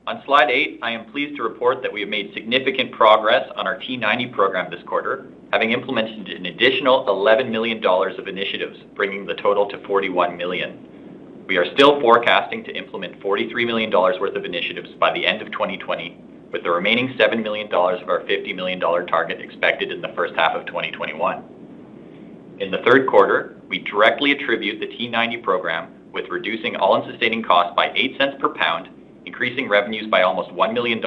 On 0.07 0.23
slide 0.27 0.51
eight, 0.51 0.79
I 0.83 0.91
am 0.91 1.11
pleased 1.11 1.37
to 1.37 1.43
report 1.43 1.81
that 1.83 1.93
we 1.93 2.01
have 2.01 2.11
made 2.11 2.35
significant 2.35 2.93
progress 2.93 3.51
on 3.57 3.67
our 3.67 3.77
T90 3.77 4.33
program 4.33 4.71
this 4.71 4.83
quarter, 4.83 5.27
having 5.51 5.73
implemented 5.73 6.29
an 6.29 6.47
additional 6.47 7.07
$11 7.07 7.51
million 7.51 7.85
of 7.85 8.29
initiatives, 8.29 8.79
bringing 8.95 9.25
the 9.25 9.35
total 9.35 9.67
to 9.71 9.79
41 9.87 10.37
million. 10.37 11.45
We 11.49 11.57
are 11.57 11.65
still 11.73 12.01
forecasting 12.01 12.65
to 12.65 12.77
implement 12.77 13.19
$43 13.21 13.67
million 13.67 13.91
worth 13.91 14.37
of 14.37 14.45
initiatives 14.45 14.91
by 15.01 15.13
the 15.13 15.27
end 15.27 15.41
of 15.41 15.51
2020, 15.51 16.23
with 16.55 16.63
the 16.63 16.71
remaining 16.71 17.09
$7 17.15 17.43
million 17.43 17.67
of 17.67 18.09
our 18.09 18.21
$50 18.21 18.55
million 18.55 18.79
target 18.79 19.41
expected 19.41 19.91
in 19.91 20.01
the 20.01 20.13
first 20.15 20.37
half 20.37 20.55
of 20.55 20.65
2021. 20.67 21.43
In 22.61 22.71
the 22.71 22.79
third 22.87 23.09
quarter, 23.09 23.61
we 23.67 23.81
directly 23.81 24.31
attribute 24.31 24.79
the 24.79 24.87
T90 24.87 25.43
program 25.43 25.93
with 26.13 26.29
reducing 26.29 26.77
all-in 26.77 27.11
sustaining 27.11 27.43
costs 27.43 27.75
by 27.75 27.89
$0.08 27.89 28.39
per 28.39 28.51
pound 28.51 28.89
increasing 29.27 29.69
revenues 29.69 30.07
by 30.07 30.23
almost 30.23 30.51
$1 30.51 30.73
million, 30.73 30.99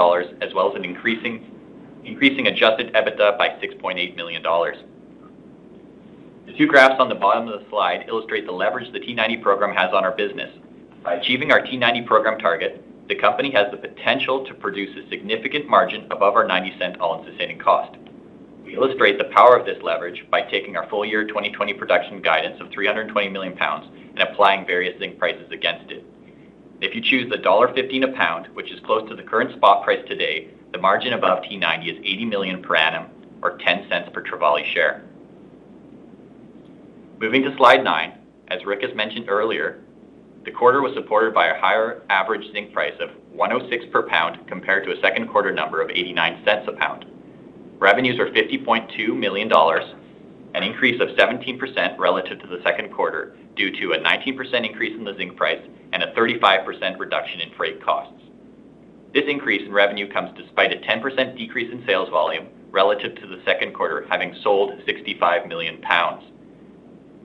as 0.42 0.54
well 0.54 0.70
as 0.70 0.76
an 0.76 0.84
increasing 0.84 2.48
adjusted 2.48 2.94
EBITDA 2.94 3.38
by 3.38 3.48
$6.8 3.48 4.18
million. 4.18 4.44
The 6.46 6.54
two 6.58 6.68
graphs 6.68 7.00
on 7.00 7.08
the 7.08 7.16
bottom 7.16 7.48
of 7.48 7.62
the 7.62 7.70
slide 7.70 8.04
illustrate 8.10 8.46
the 8.46 8.52
leverage 8.52 8.92
the 8.92 9.00
T90 9.00 9.42
program 9.42 9.74
has 9.74 9.94
on 9.94 10.04
our 10.04 10.12
business. 10.12 10.54
By 11.04 11.14
achieving 11.14 11.54
our 11.54 11.62
T90 11.62 12.06
program 12.06 12.38
target, 12.38 12.84
the 13.08 13.16
company 13.16 13.52
has 13.52 13.72
the 13.72 13.78
potential 13.78 14.46
to 14.46 14.54
produce 14.54 14.96
a 14.98 15.10
significant 15.10 15.68
margin 15.70 16.06
above 16.12 16.36
our 16.36 16.46
90-cent 16.46 17.00
all-in 17.00 17.26
sustaining 17.26 17.58
cost. 17.58 17.98
We 18.66 18.76
illustrate 18.76 19.18
the 19.18 19.34
power 19.34 19.56
of 19.56 19.66
this 19.66 19.82
leverage 19.82 20.26
by 20.30 20.42
taking 20.42 20.76
our 20.76 20.90
full 20.90 21.06
year 21.06 21.26
2020 21.26 21.74
production 21.76 22.22
guidance 22.22 22.60
of 22.60 22.70
320 22.72 23.30
million 23.30 23.56
pounds 23.56 23.88
and 24.10 24.20
applying 24.20 24.66
various 24.68 25.00
zinc 25.00 25.18
prices 25.18 25.50
against 25.52 25.90
it. 25.90 26.04
If 26.82 26.94
you 26.94 27.02
choose 27.02 27.30
the 27.30 27.38
$1.15 27.38 28.04
a 28.04 28.14
pound, 28.14 28.48
which 28.54 28.72
is 28.72 28.80
close 28.82 29.08
to 29.10 29.16
the 29.16 29.24
current 29.24 29.56
spot 29.56 29.86
price 29.86 30.06
today, 30.08 30.50
the 30.74 30.78
margin 30.78 31.14
above 31.14 31.44
T90 31.44 31.94
is 31.94 31.98
80 32.04 32.26
million 32.26 32.62
per 32.62 32.76
annum 32.76 33.10
or 33.42 33.58
10 33.58 33.88
cents 33.88 34.10
per 34.14 34.22
Trevali 34.22 34.66
share. 34.74 35.04
Moving 37.20 37.44
to 37.44 37.56
slide 37.56 37.84
nine, 37.84 38.18
as 38.50 38.66
Rick 38.66 38.82
has 38.84 38.94
mentioned 38.94 39.30
earlier, 39.30 39.82
the 40.48 40.54
quarter 40.54 40.82
was 40.82 40.94
supported 40.94 41.34
by 41.34 41.48
a 41.48 41.60
higher 41.60 42.04
average 42.10 42.50
zinc 42.54 42.72
price 42.72 42.94
of 43.02 43.10
106 43.34 43.92
per 43.92 44.04
pound 44.04 44.48
compared 44.48 44.86
to 44.86 44.98
a 44.98 45.02
second 45.02 45.28
quarter 45.28 45.52
number 45.52 45.82
of 45.82 45.90
89 45.90 46.42
cents 46.46 46.70
a 46.70 46.72
pound. 46.72 47.06
Revenues 47.80 48.18
were 48.18 48.30
$50.2 48.30 49.14
million, 49.14 49.52
an 49.52 50.64
increase 50.64 51.02
of 51.02 51.10
17% 51.10 52.00
relative 52.00 52.40
to 52.40 52.48
the 52.48 52.62
second 52.64 52.94
quarter 52.94 53.36
due 53.58 53.72
to 53.78 53.92
a 53.92 54.00
19% 54.00 54.66
increase 54.66 54.96
in 54.96 55.04
the 55.04 55.14
zinc 55.18 55.36
price 55.36 55.62
and 55.92 56.02
a 56.02 56.14
35% 56.14 56.98
reduction 56.98 57.42
in 57.42 57.54
freight 57.58 57.84
costs. 57.84 58.24
This 59.14 59.26
increase 59.28 59.64
in 59.66 59.74
revenue 59.74 60.10
comes 60.10 60.32
despite 60.38 60.72
a 60.72 60.78
10% 60.78 61.38
decrease 61.38 61.74
in 61.74 61.86
sales 61.86 62.08
volume 62.08 62.48
relative 62.72 63.16
to 63.16 63.28
the 63.28 63.42
second 63.44 63.74
quarter, 63.74 64.08
having 64.10 64.34
sold 64.44 64.72
65 64.86 65.46
million 65.50 65.82
pounds. 65.82 66.24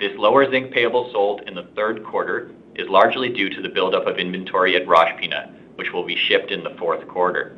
This 0.00 0.10
lower 0.18 0.50
zinc 0.50 0.72
payable 0.72 1.08
sold 1.12 1.42
in 1.46 1.54
the 1.54 1.68
third 1.76 2.02
quarter 2.04 2.50
is 2.74 2.88
largely 2.88 3.28
due 3.28 3.50
to 3.50 3.60
the 3.60 3.68
buildup 3.68 4.06
of 4.06 4.18
inventory 4.18 4.76
at 4.76 4.86
Rosh 4.86 5.12
Pinah, 5.20 5.52
which 5.76 5.92
will 5.92 6.04
be 6.04 6.16
shipped 6.16 6.50
in 6.50 6.64
the 6.64 6.74
fourth 6.78 7.06
quarter. 7.08 7.56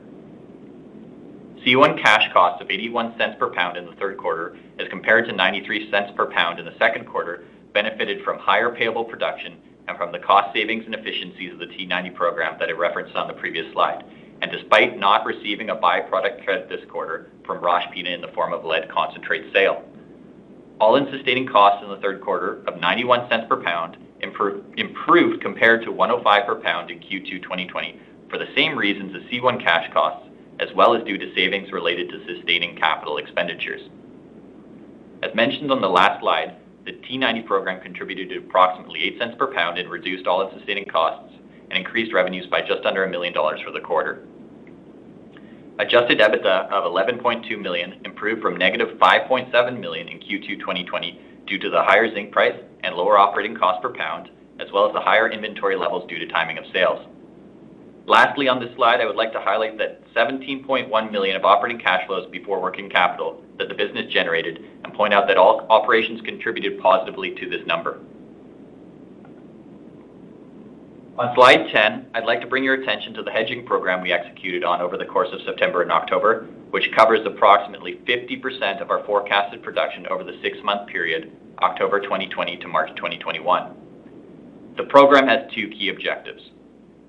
C1 1.65 2.03
cash 2.03 2.31
costs 2.33 2.61
of 2.61 2.71
81 2.71 3.17
cents 3.17 3.37
per 3.39 3.49
pound 3.51 3.77
in 3.77 3.87
the 3.87 3.95
third 3.95 4.19
quarter, 4.19 4.57
as 4.79 4.89
compared 4.89 5.27
to 5.27 5.33
93 5.33 5.91
cents 5.91 6.13
per 6.15 6.27
pound 6.31 6.59
in 6.59 6.67
the 6.67 6.77
second 6.79 7.07
quarter, 7.07 7.45
benefited 7.73 8.23
from 8.23 8.39
higher 8.39 8.71
payable 8.71 9.05
production 9.05 9.57
and 9.89 9.97
from 9.97 10.13
the 10.13 10.19
cost 10.19 10.53
savings 10.53 10.85
and 10.85 10.95
efficiencies 10.95 11.53
of 11.53 11.59
the 11.59 11.67
T90 11.67 12.15
program 12.15 12.57
that 12.59 12.69
I 12.69 12.73
referenced 12.73 13.17
on 13.17 13.29
the 13.29 13.35
previous 13.35 13.71
slide, 13.73 14.05
and 14.43 14.51
despite 14.51 14.99
not 14.99 15.25
receiving 15.25 15.71
a 15.71 15.77
byproduct 15.77 16.45
credit 16.45 16.69
this 16.69 16.85
quarter 16.91 17.31
from 17.45 17.63
Rosh 17.63 17.85
Pinah 17.95 18.15
in 18.15 18.21
the 18.21 18.29
form 18.29 18.53
of 18.53 18.65
lead 18.65 18.91
concentrate 18.91 19.53
sale. 19.53 19.85
All-in 20.81 21.11
sustaining 21.11 21.47
costs 21.47 21.83
in 21.83 21.89
the 21.89 21.99
third 21.99 22.21
quarter 22.21 22.63
of 22.67 22.81
91 22.81 23.29
cents 23.29 23.47
per 23.49 23.63
pound 23.63 23.97
improved 24.77 25.41
compared 25.43 25.83
to 25.85 25.93
105 25.93 26.47
per 26.47 26.57
pound 26.57 26.91
in 26.91 27.01
Q2 27.01 27.43
2020 27.43 28.01
for 28.29 28.39
the 28.39 28.49
same 28.55 28.77
reasons 28.77 29.15
as 29.15 29.23
C1 29.31 29.63
cash 29.63 29.93
costs, 29.93 30.29
as 30.61 30.69
well 30.75 30.95
as 30.95 31.05
due 31.05 31.19
to 31.19 31.35
savings 31.35 31.73
related 31.73 32.09
to 32.11 32.25
sustaining 32.27 32.77
capital 32.77 33.19
expenditures. 33.19 33.83
As 35.23 35.35
mentioned 35.35 35.71
on 35.71 35.81
the 35.81 35.89
last 35.89 36.21
slide, 36.21 36.57
the 36.85 36.93
T90 36.93 37.47
program 37.47 37.81
contributed 37.81 38.29
to 38.31 38.39
approximately 38.39 39.03
8 39.05 39.19
cents 39.19 39.37
per 39.39 39.53
pound 39.53 39.79
in 39.79 39.89
reduced 39.89 40.27
all-in 40.27 40.57
sustaining 40.57 40.85
costs 40.85 41.35
and 41.71 41.79
increased 41.79 42.13
revenues 42.13 42.47
by 42.47 42.61
just 42.61 42.85
under 42.85 43.05
a 43.05 43.09
million 43.09 43.33
dollars 43.33 43.61
for 43.65 43.73
the 43.73 43.81
quarter. 43.81 44.27
Adjusted 45.79 46.21
EBITDA 46.21 46.71
of 46.71 46.85
11.2 46.85 47.61
million 47.61 48.01
improved 48.05 48.43
from 48.43 48.57
negative 48.57 48.97
5.7 48.99 49.81
million 49.81 50.09
in 50.09 50.21
Q2 50.21 50.61
2020 50.61 51.21
due 51.47 51.59
to 51.59 51.71
the 51.71 51.83
higher 51.83 52.13
zinc 52.13 52.33
price 52.33 52.59
and 52.83 52.95
lower 52.95 53.19
operating 53.19 53.57
cost 53.57 53.83
per 53.83 53.93
pound, 53.93 54.31
as 54.61 54.71
well 54.73 54.87
as 54.87 54.93
the 54.93 55.01
higher 55.01 55.31
inventory 55.31 55.77
levels 55.77 56.09
due 56.09 56.19
to 56.19 56.27
timing 56.27 56.59
of 56.59 56.65
sales. 56.73 57.07
Lastly, 58.07 58.49
on 58.49 58.61
this 58.61 58.75
slide, 58.77 59.01
I 59.01 59.07
would 59.07 59.17
like 59.17 59.33
to 59.33 59.41
highlight 59.41 59.79
that 59.79 60.03
17.1 60.15 61.11
million 61.11 61.37
of 61.37 61.45
operating 61.45 61.81
cash 61.81 62.07
flows 62.07 62.31
before 62.31 62.61
working 62.61 62.91
capital 62.91 63.43
that 63.59 63.69
the 63.69 63.75
business 63.75 64.13
generated 64.13 64.63
and 64.85 64.93
point 64.93 65.15
out 65.15 65.27
that 65.27 65.39
all 65.39 65.67
operations 65.71 66.21
contributed 66.21 66.79
positively 66.81 67.35
to 67.37 67.49
this 67.49 67.67
number. 67.67 68.01
On 71.17 71.33
slide 71.37 71.69
10, 71.71 72.07
I'd 72.13 72.25
like 72.25 72.41
to 72.41 72.47
bring 72.49 72.65
your 72.65 72.75
attention 72.75 73.15
to 73.15 73.23
the 73.23 73.31
hedging 73.31 73.65
program 73.65 74.03
we 74.03 74.13
executed 74.13 74.65
on 74.65 74.81
over 74.81 74.99
the 74.99 75.05
course 75.05 75.29
of 75.33 75.43
September 75.43 75.83
and 75.83 75.93
October, 75.93 76.49
which 76.71 76.91
covers 76.91 77.25
approximately 77.25 78.01
50% 78.05 78.83
of 78.83 78.91
our 78.91 79.05
forecasted 79.05 79.63
production 79.63 80.09
over 80.09 80.25
the 80.25 80.37
six-month 80.43 80.89
period, 80.89 81.31
October 81.63 82.01
2020 82.01 82.57
to 82.57 82.67
March 82.67 82.89
2021. 82.97 83.77
The 84.77 84.83
program 84.83 85.29
has 85.29 85.49
two 85.55 85.69
key 85.69 85.91
objectives. 85.91 86.51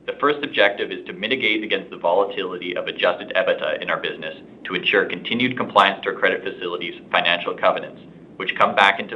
The 0.05 0.17
first 0.19 0.43
objective 0.43 0.91
is 0.91 1.03
to 1.07 1.13
mitigate 1.13 1.63
against 1.63 1.89
the 1.89 1.97
volatility 1.97 2.77
of 2.77 2.85
adjusted 2.85 3.33
EBITDA 3.35 3.81
in 3.81 3.89
our 3.89 3.99
business 3.99 4.35
to 4.65 4.75
ensure 4.75 5.05
continued 5.05 5.57
compliance 5.57 6.03
to 6.03 6.09
our 6.09 6.15
credit 6.15 6.43
facilities' 6.43 7.01
financial 7.11 7.55
covenants, 7.55 8.01
which 8.35 8.55
come 8.55 8.75
back 8.75 8.99
into 8.99 9.15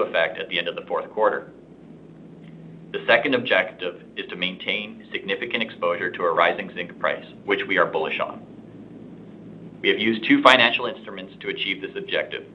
effect 0.00 0.38
at 0.38 0.48
the 0.48 0.58
end 0.58 0.66
of 0.66 0.74
the 0.74 0.86
fourth 0.88 1.08
quarter. 1.10 1.52
The 2.90 3.04
second 3.06 3.34
objective 3.34 4.02
is 4.16 4.26
to 4.28 4.36
maintain 4.36 5.06
significant 5.12 5.62
exposure 5.62 6.10
to 6.10 6.22
a 6.22 6.32
rising 6.32 6.72
zinc 6.72 6.98
price, 6.98 7.26
which 7.44 7.66
we 7.66 7.76
are 7.76 7.84
bullish 7.84 8.18
on. 8.18 8.40
We 9.82 9.90
have 9.90 9.98
used 9.98 10.24
two 10.24 10.40
financial 10.40 10.86
instruments 10.86 11.34
to 11.40 11.50
achieve 11.50 11.82
this 11.82 11.94
objective, 11.96 12.46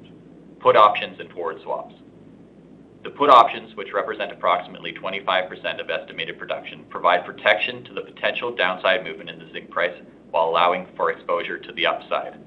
put 0.59 0.75
options 0.75 1.19
and 1.19 1.31
forward 1.31 1.61
swaps. 1.61 1.93
The 3.03 3.11
put 3.11 3.29
options, 3.29 3.75
which 3.75 3.93
represent 3.93 4.31
approximately 4.31 4.93
25% 4.93 5.79
of 5.79 5.91
estimated 5.91 6.39
production, 6.39 6.83
provide 6.89 7.25
protection 7.25 7.83
to 7.83 7.93
the 7.93 8.01
potential 8.01 8.55
downside 8.55 9.03
movement 9.03 9.29
in 9.29 9.37
the 9.37 9.51
zinc 9.51 9.69
price 9.69 9.95
while 10.31 10.49
allowing 10.49 10.87
for 10.95 11.11
exposure 11.11 11.59
to 11.59 11.71
the 11.73 11.85
upside. 11.85 12.39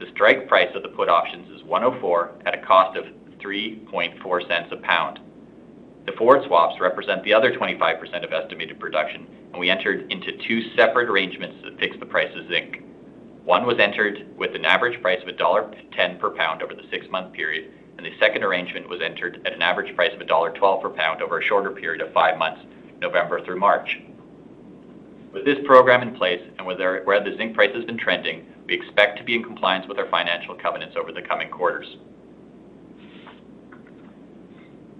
The 0.00 0.10
strike 0.10 0.48
price 0.48 0.74
of 0.74 0.82
the 0.82 0.88
put 0.88 1.08
options 1.08 1.48
is 1.50 1.62
104 1.62 2.32
at 2.44 2.54
a 2.54 2.66
cost 2.66 2.98
of 2.98 3.04
3.4 3.38 4.48
cents 4.48 4.72
a 4.72 4.76
pound. 4.78 5.20
The 6.06 6.12
forward 6.12 6.44
swaps 6.46 6.80
represent 6.80 7.24
the 7.24 7.32
other 7.32 7.52
25% 7.52 8.24
of 8.24 8.32
estimated 8.32 8.78
production, 8.78 9.26
and 9.52 9.58
we 9.58 9.70
entered 9.70 10.12
into 10.12 10.36
two 10.46 10.74
separate 10.76 11.08
arrangements 11.08 11.56
that 11.64 11.78
fix 11.78 11.96
the 11.98 12.06
price 12.06 12.30
of 12.36 12.46
zinc. 12.48 12.82
One 13.44 13.66
was 13.66 13.78
entered 13.78 14.26
with 14.36 14.54
an 14.54 14.64
average 14.64 15.00
price 15.00 15.22
of 15.22 15.28
$1.10 15.28 16.18
per 16.18 16.30
pound 16.30 16.62
over 16.62 16.74
the 16.74 16.86
six-month 16.90 17.32
period, 17.32 17.72
and 17.96 18.04
the 18.04 18.18
second 18.18 18.42
arrangement 18.42 18.88
was 18.88 19.00
entered 19.00 19.40
at 19.46 19.54
an 19.54 19.62
average 19.62 19.94
price 19.96 20.12
of 20.12 20.20
$1.12 20.20 20.82
per 20.82 20.90
pound 20.90 21.22
over 21.22 21.38
a 21.38 21.42
shorter 21.42 21.70
period 21.70 22.02
of 22.02 22.12
five 22.12 22.36
months, 22.36 22.60
November 23.00 23.44
through 23.44 23.58
March. 23.58 23.98
With 25.32 25.44
this 25.44 25.58
program 25.64 26.02
in 26.02 26.14
place 26.14 26.42
and 26.58 26.66
where 26.66 26.76
the 26.76 27.34
zinc 27.36 27.54
price 27.54 27.74
has 27.74 27.84
been 27.84 27.98
trending, 27.98 28.46
we 28.66 28.74
expect 28.74 29.18
to 29.18 29.24
be 29.24 29.34
in 29.34 29.42
compliance 29.42 29.86
with 29.88 29.98
our 29.98 30.08
financial 30.08 30.54
covenants 30.54 30.96
over 30.96 31.12
the 31.12 31.22
coming 31.22 31.50
quarters. 31.50 31.96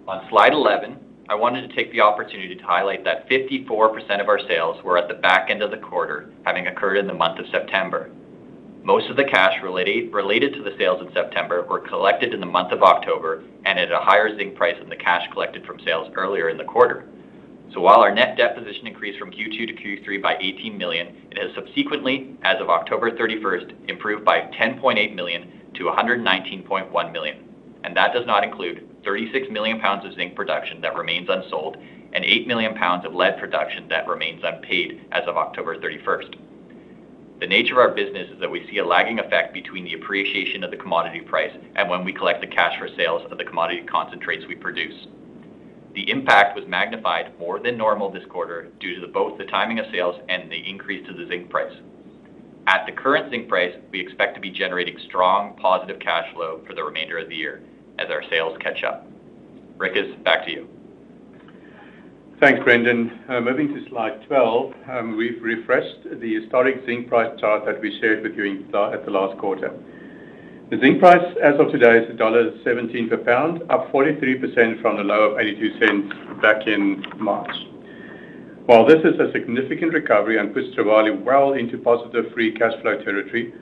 On 0.06 0.28
slide 0.28 0.52
11, 0.52 0.98
I 1.30 1.34
wanted 1.34 1.66
to 1.66 1.74
take 1.74 1.90
the 1.90 2.02
opportunity 2.02 2.54
to 2.54 2.62
highlight 2.62 3.04
that 3.04 3.26
54% 3.30 4.20
of 4.20 4.28
our 4.28 4.38
sales 4.46 4.84
were 4.84 4.98
at 4.98 5.08
the 5.08 5.14
back 5.14 5.48
end 5.48 5.62
of 5.62 5.70
the 5.70 5.78
quarter, 5.78 6.30
having 6.44 6.66
occurred 6.66 6.98
in 6.98 7.06
the 7.06 7.14
month 7.14 7.38
of 7.38 7.46
September. 7.50 8.10
Most 8.82 9.08
of 9.08 9.16
the 9.16 9.24
cash 9.24 9.62
related 9.62 10.52
to 10.52 10.62
the 10.62 10.76
sales 10.76 11.00
in 11.00 11.10
September 11.14 11.62
were 11.62 11.80
collected 11.80 12.34
in 12.34 12.40
the 12.40 12.44
month 12.44 12.70
of 12.70 12.82
October 12.82 13.44
and 13.64 13.78
at 13.78 13.90
a 13.90 13.96
higher 13.98 14.36
zinc 14.36 14.56
price 14.56 14.76
than 14.78 14.90
the 14.90 14.96
cash 14.96 15.26
collected 15.32 15.64
from 15.64 15.80
sales 15.80 16.12
earlier 16.16 16.50
in 16.50 16.58
the 16.58 16.64
quarter. 16.64 17.08
So 17.72 17.80
while 17.80 18.00
our 18.00 18.14
net 18.14 18.36
debt 18.36 18.54
position 18.54 18.86
increased 18.86 19.18
from 19.18 19.30
Q2 19.30 19.68
to 19.68 19.72
Q3 19.72 20.20
by 20.20 20.36
18 20.38 20.76
million, 20.76 21.16
it 21.30 21.38
has 21.38 21.54
subsequently, 21.54 22.36
as 22.42 22.60
of 22.60 22.68
October 22.68 23.10
31st, 23.10 23.88
improved 23.88 24.22
by 24.22 24.40
10.8 24.60 25.14
million 25.14 25.50
to 25.76 25.84
119.1 25.84 27.12
million, 27.12 27.48
and 27.84 27.96
that 27.96 28.12
does 28.12 28.26
not 28.26 28.44
include 28.44 28.86
36 29.04 29.48
million 29.50 29.80
pounds 29.80 30.06
of 30.06 30.14
zinc 30.14 30.34
production 30.34 30.80
that 30.80 30.96
remains 30.96 31.28
unsold 31.28 31.76
and 32.12 32.24
8 32.24 32.46
million 32.46 32.74
pounds 32.74 33.04
of 33.04 33.14
lead 33.14 33.38
production 33.38 33.88
that 33.88 34.06
remains 34.06 34.42
unpaid 34.44 35.06
as 35.12 35.24
of 35.26 35.36
October 35.36 35.76
31st. 35.76 36.36
The 37.40 37.46
nature 37.46 37.72
of 37.72 37.90
our 37.90 37.94
business 37.94 38.30
is 38.30 38.40
that 38.40 38.50
we 38.50 38.66
see 38.70 38.78
a 38.78 38.86
lagging 38.86 39.18
effect 39.18 39.52
between 39.52 39.84
the 39.84 39.94
appreciation 39.94 40.62
of 40.62 40.70
the 40.70 40.76
commodity 40.76 41.20
price 41.20 41.52
and 41.74 41.90
when 41.90 42.04
we 42.04 42.12
collect 42.12 42.40
the 42.40 42.46
cash 42.46 42.78
for 42.78 42.88
sales 42.96 43.30
of 43.30 43.38
the 43.38 43.44
commodity 43.44 43.82
concentrates 43.82 44.46
we 44.46 44.54
produce. 44.54 45.08
The 45.94 46.08
impact 46.10 46.56
was 46.56 46.66
magnified 46.68 47.38
more 47.38 47.58
than 47.58 47.76
normal 47.76 48.10
this 48.10 48.24
quarter 48.30 48.68
due 48.80 49.00
to 49.00 49.08
both 49.08 49.36
the 49.36 49.44
timing 49.44 49.80
of 49.80 49.86
sales 49.92 50.20
and 50.28 50.50
the 50.50 50.68
increase 50.68 51.06
to 51.06 51.12
the 51.12 51.26
zinc 51.26 51.50
price. 51.50 51.74
At 52.66 52.86
the 52.86 52.92
current 52.92 53.30
zinc 53.30 53.48
price, 53.48 53.74
we 53.90 54.00
expect 54.00 54.34
to 54.36 54.40
be 54.40 54.50
generating 54.50 54.96
strong 55.06 55.56
positive 55.56 56.00
cash 56.00 56.32
flow 56.34 56.62
for 56.66 56.74
the 56.74 56.82
remainder 56.82 57.18
of 57.18 57.28
the 57.28 57.36
year 57.36 57.60
as 58.04 58.10
our 58.10 58.22
sales 58.30 58.56
catch 58.60 58.84
up. 58.84 59.06
Ricus, 59.78 60.14
back 60.24 60.44
to 60.46 60.52
you. 60.52 60.68
Thanks, 62.40 62.62
Brendan. 62.62 63.20
Uh, 63.28 63.40
moving 63.40 63.68
to 63.68 63.88
slide 63.88 64.26
12, 64.26 64.74
um, 64.90 65.16
we've 65.16 65.40
refreshed 65.42 66.04
the 66.20 66.40
historic 66.40 66.84
zinc 66.84 67.08
price 67.08 67.32
chart 67.40 67.64
that 67.64 67.80
we 67.80 67.98
shared 68.00 68.22
with 68.22 68.36
you 68.36 68.64
at 68.74 69.04
the 69.04 69.10
last 69.10 69.38
quarter. 69.38 69.72
The 70.70 70.78
zinc 70.78 70.98
price 70.98 71.24
as 71.42 71.54
of 71.60 71.70
today 71.70 71.98
is 71.98 72.18
$1.17 72.18 73.08
per 73.08 73.18
pound, 73.18 73.62
up 73.70 73.90
43% 73.92 74.82
from 74.82 74.96
the 74.96 75.04
low 75.04 75.30
of 75.30 75.38
$0.82 75.38 76.42
back 76.42 76.66
in 76.66 77.04
March. 77.18 77.54
While 78.66 78.86
this 78.86 78.98
is 79.04 79.20
a 79.20 79.30
significant 79.32 79.92
recovery 79.92 80.38
and 80.38 80.52
puts 80.52 80.68
Trevali 80.74 81.22
well 81.22 81.52
into 81.52 81.78
positive 81.78 82.32
free 82.32 82.52
cash 82.52 82.72
flow 82.82 82.96
territory, 83.04 83.52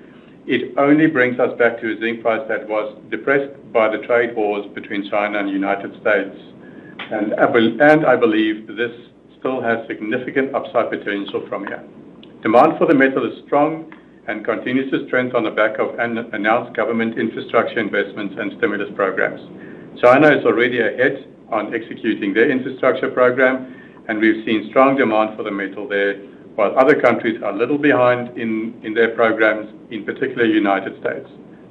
it 0.46 0.76
only 0.76 1.06
brings 1.06 1.38
us 1.38 1.56
back 1.58 1.80
to 1.80 1.92
a 1.92 2.00
zinc 2.00 2.22
price 2.22 2.46
that 2.48 2.68
was 2.68 2.96
depressed 3.10 3.52
by 3.72 3.88
the 3.88 4.04
trade 4.04 4.34
wars 4.34 4.66
between 4.74 5.08
China 5.08 5.38
and 5.38 5.48
the 5.48 5.52
United 5.52 5.92
States. 6.00 6.36
And 7.10 7.34
I 7.34 8.16
believe 8.16 8.66
this 8.66 8.92
still 9.38 9.60
has 9.60 9.86
significant 9.86 10.54
upside 10.54 10.90
potential 10.90 11.46
from 11.48 11.66
here. 11.66 11.84
Demand 12.42 12.78
for 12.78 12.86
the 12.86 12.94
metal 12.94 13.24
is 13.30 13.44
strong 13.46 13.92
and 14.28 14.44
continues 14.44 14.90
to 14.90 15.06
strengthen 15.06 15.36
on 15.36 15.44
the 15.44 15.50
back 15.50 15.78
of 15.78 15.98
announced 15.98 16.74
government 16.76 17.18
infrastructure 17.18 17.78
investments 17.78 18.34
and 18.38 18.52
stimulus 18.58 18.90
programs. 18.94 19.40
China 20.00 20.28
is 20.28 20.44
already 20.44 20.80
ahead 20.80 21.28
on 21.50 21.74
executing 21.74 22.32
their 22.32 22.50
infrastructure 22.50 23.10
program, 23.10 23.74
and 24.08 24.20
we've 24.20 24.44
seen 24.44 24.68
strong 24.70 24.96
demand 24.96 25.36
for 25.36 25.42
the 25.42 25.50
metal 25.50 25.86
there, 25.86 26.20
while 26.54 26.78
other 26.78 27.00
countries 27.00 27.42
are 27.42 27.50
a 27.50 27.56
little 27.56 27.78
behind 27.78 28.36
in 28.38 28.94
their 28.94 29.14
programs, 29.14 29.68
in 29.90 30.04
particular 30.04 30.44
United 30.44 31.00
States. 31.00 31.28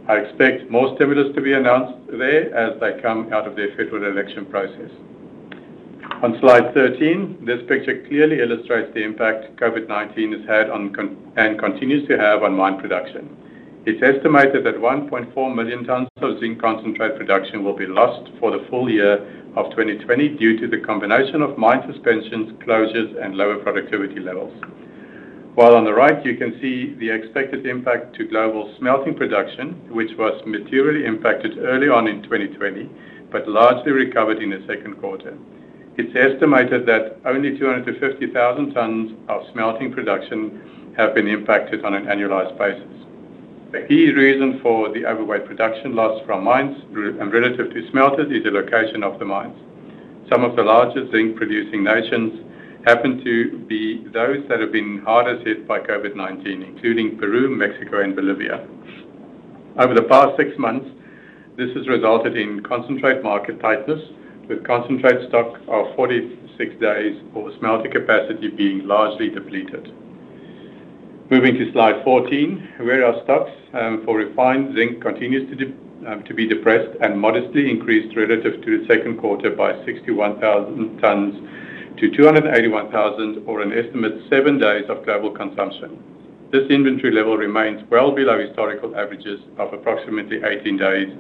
I 0.08 0.18
expect 0.18 0.70
more 0.70 0.96
stimulus 0.96 1.34
to 1.36 1.42
be 1.42 1.54
announced 1.54 1.98
there 2.12 2.54
as 2.56 2.80
they 2.80 3.00
come 3.02 3.32
out 3.32 3.48
of 3.48 3.56
their 3.56 3.70
federal 3.76 4.04
election 4.06 4.46
process. 4.46 4.90
On 6.24 6.38
slide 6.40 6.74
13, 6.74 7.46
this 7.46 7.62
picture 7.68 8.04
clearly 8.08 8.42
illustrates 8.42 8.94
the 8.94 9.04
impact 9.04 9.56
COVID-19 9.58 10.40
has 10.40 10.48
had 10.48 10.70
on 10.70 10.94
and 11.38 11.58
continues 11.60 12.08
to 12.08 12.18
have 12.18 12.44
on 12.44 12.54
mine 12.54 12.80
production. 12.80 13.30
It's 13.84 14.04
estimated 14.04 14.64
that 14.66 14.76
1.4 14.76 15.56
million 15.56 15.84
tons 15.86 16.08
of 16.18 16.40
zinc 16.40 16.62
concentrate 16.62 17.18
production 17.18 17.64
will 17.64 17.76
be 17.76 17.88
lost 17.88 18.30
for 18.40 18.52
the 18.52 18.64
full 18.70 18.88
year 18.88 19.16
of 19.56 19.72
2020 19.72 20.38
due 20.38 20.60
to 20.60 20.68
the 20.68 20.78
combination 20.86 21.42
of 21.42 21.58
mine 21.58 21.82
suspensions, 21.92 22.52
closures, 22.62 23.10
and 23.26 23.34
lower 23.34 23.58
productivity 23.58 24.20
levels. 24.20 24.54
While 25.56 25.74
on 25.74 25.84
the 25.84 25.96
right, 25.96 26.24
you 26.24 26.38
can 26.38 26.62
see 26.62 26.94
the 27.00 27.10
expected 27.10 27.66
impact 27.66 28.16
to 28.18 28.28
global 28.28 28.72
smelting 28.78 29.16
production, 29.16 29.74
which 29.90 30.12
was 30.16 30.40
materially 30.46 31.06
impacted 31.06 31.58
early 31.58 31.90
on 31.90 32.08
in 32.08 32.22
2020, 32.22 32.88
but 33.32 33.48
largely 33.48 33.94
recovered 33.94 34.44
in 34.44 34.52
the 34.52 34.64
second 34.68 35.02
quarter. 35.02 35.36
It's 35.98 36.16
estimated 36.16 36.86
that 36.86 37.18
only 37.26 37.58
250,000 37.58 38.74
tons 38.74 39.14
of 39.28 39.42
smelting 39.52 39.92
production 39.92 40.94
have 40.98 41.16
been 41.16 41.28
impacted 41.28 41.84
on 41.84 41.96
an 41.96 42.06
annualized 42.06 42.60
basis. 42.60 43.02
A 43.74 43.88
key 43.88 44.12
reason 44.12 44.60
for 44.62 44.92
the 44.94 45.06
overweight 45.06 45.46
production 45.46 45.96
loss 45.96 46.22
from 46.26 46.44
mines 46.44 46.76
and 46.94 47.22
um, 47.22 47.32
relative 47.32 47.74
to 47.74 47.90
smelters 47.90 48.30
is 48.30 48.44
the 48.44 48.52
location 48.52 49.02
of 49.02 49.18
the 49.18 49.24
mines. 49.24 49.58
Some 50.30 50.44
of 50.44 50.58
the 50.58 50.64
largest 50.64 51.14
zinc-producing 51.14 51.82
nations 51.82 52.44
happen 52.86 53.24
to 53.24 53.60
be 53.70 54.04
those 54.12 54.46
that 54.50 54.60
have 54.60 54.74
been 54.74 55.02
hardest 55.06 55.48
hit 55.48 55.66
by 55.70 55.80
COVID-19, 55.80 56.68
including 56.68 57.18
Peru, 57.18 57.50
Mexico, 57.50 58.02
and 58.02 58.14
Bolivia. 58.14 58.68
Over 59.80 59.94
the 59.94 60.04
past 60.04 60.36
six 60.36 60.52
months, 60.58 60.90
this 61.56 61.74
has 61.74 61.88
resulted 61.88 62.36
in 62.36 62.62
concentrate 62.64 63.24
market 63.24 63.62
tightness, 63.62 64.02
with 64.50 64.66
concentrate 64.66 65.30
stock 65.30 65.56
of 65.70 65.96
46 65.96 66.76
days 66.82 67.22
or 67.34 67.58
smelting 67.58 67.94
capacity 67.94 68.50
being 68.50 68.86
largely 68.86 69.30
depleted. 69.30 69.94
Moving 71.32 71.56
to 71.60 71.72
slide 71.72 72.04
14, 72.04 72.74
where 72.80 73.06
our 73.06 73.24
stocks 73.24 73.52
um, 73.74 74.04
for 74.04 74.18
refined 74.18 74.76
zinc 74.76 75.02
continues 75.02 75.48
um, 76.06 76.24
to 76.26 76.34
be 76.34 76.46
depressed 76.46 76.94
and 77.00 77.18
modestly 77.18 77.72
increased 77.72 78.18
relative 78.18 78.62
to 78.62 78.78
the 78.78 78.86
second 78.86 79.18
quarter 79.18 79.50
by 79.50 79.74
61,000 79.86 80.98
tons 80.98 81.50
to 82.00 82.12
281,000 82.12 83.48
or 83.48 83.62
an 83.62 83.72
estimate 83.72 84.22
seven 84.30 84.60
days 84.60 84.84
of 84.90 85.06
global 85.06 85.32
consumption. 85.32 86.04
This 86.52 86.70
inventory 86.70 87.14
level 87.14 87.38
remains 87.38 87.82
well 87.90 88.12
below 88.12 88.38
historical 88.46 88.94
averages 88.94 89.40
of 89.58 89.72
approximately 89.72 90.44
18 90.44 90.76
days 90.76 91.18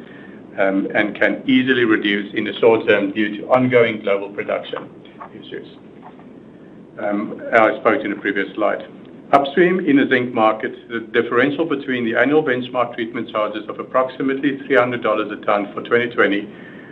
um, 0.59 0.89
and 0.93 1.15
can 1.15 1.41
easily 1.49 1.85
reduce 1.85 2.33
in 2.33 2.43
the 2.43 2.53
short 2.59 2.85
term 2.85 3.13
due 3.13 3.37
to 3.37 3.47
ongoing 3.47 4.01
global 4.01 4.29
production 4.29 4.89
issues. 5.33 5.69
I 6.99 7.79
spoke 7.79 8.03
in 8.03 8.09
the 8.09 8.17
previous 8.19 8.53
slide. 8.55 9.00
Upstream 9.33 9.79
in 9.79 9.95
the 9.95 10.07
zinc 10.09 10.33
market, 10.33 10.89
the 10.89 10.99
differential 10.99 11.63
between 11.63 12.03
the 12.03 12.19
annual 12.19 12.43
benchmark 12.43 12.93
treatment 12.95 13.29
charges 13.31 13.63
of 13.69 13.79
approximately 13.79 14.57
$300 14.67 15.31
a 15.31 15.45
ton 15.45 15.73
for 15.73 15.81
2020, 15.83 16.41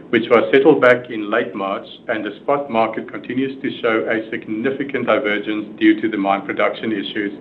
which 0.10 0.24
was 0.30 0.50
settled 0.50 0.80
back 0.80 1.10
in 1.10 1.30
late 1.30 1.54
March, 1.54 1.86
and 2.08 2.24
the 2.24 2.34
spot 2.40 2.70
market 2.70 3.12
continues 3.12 3.62
to 3.62 3.82
show 3.82 4.08
a 4.08 4.30
significant 4.30 5.08
divergence 5.08 5.78
due 5.78 6.00
to 6.00 6.08
the 6.08 6.16
mine 6.16 6.46
production 6.46 6.94
issues 6.94 7.34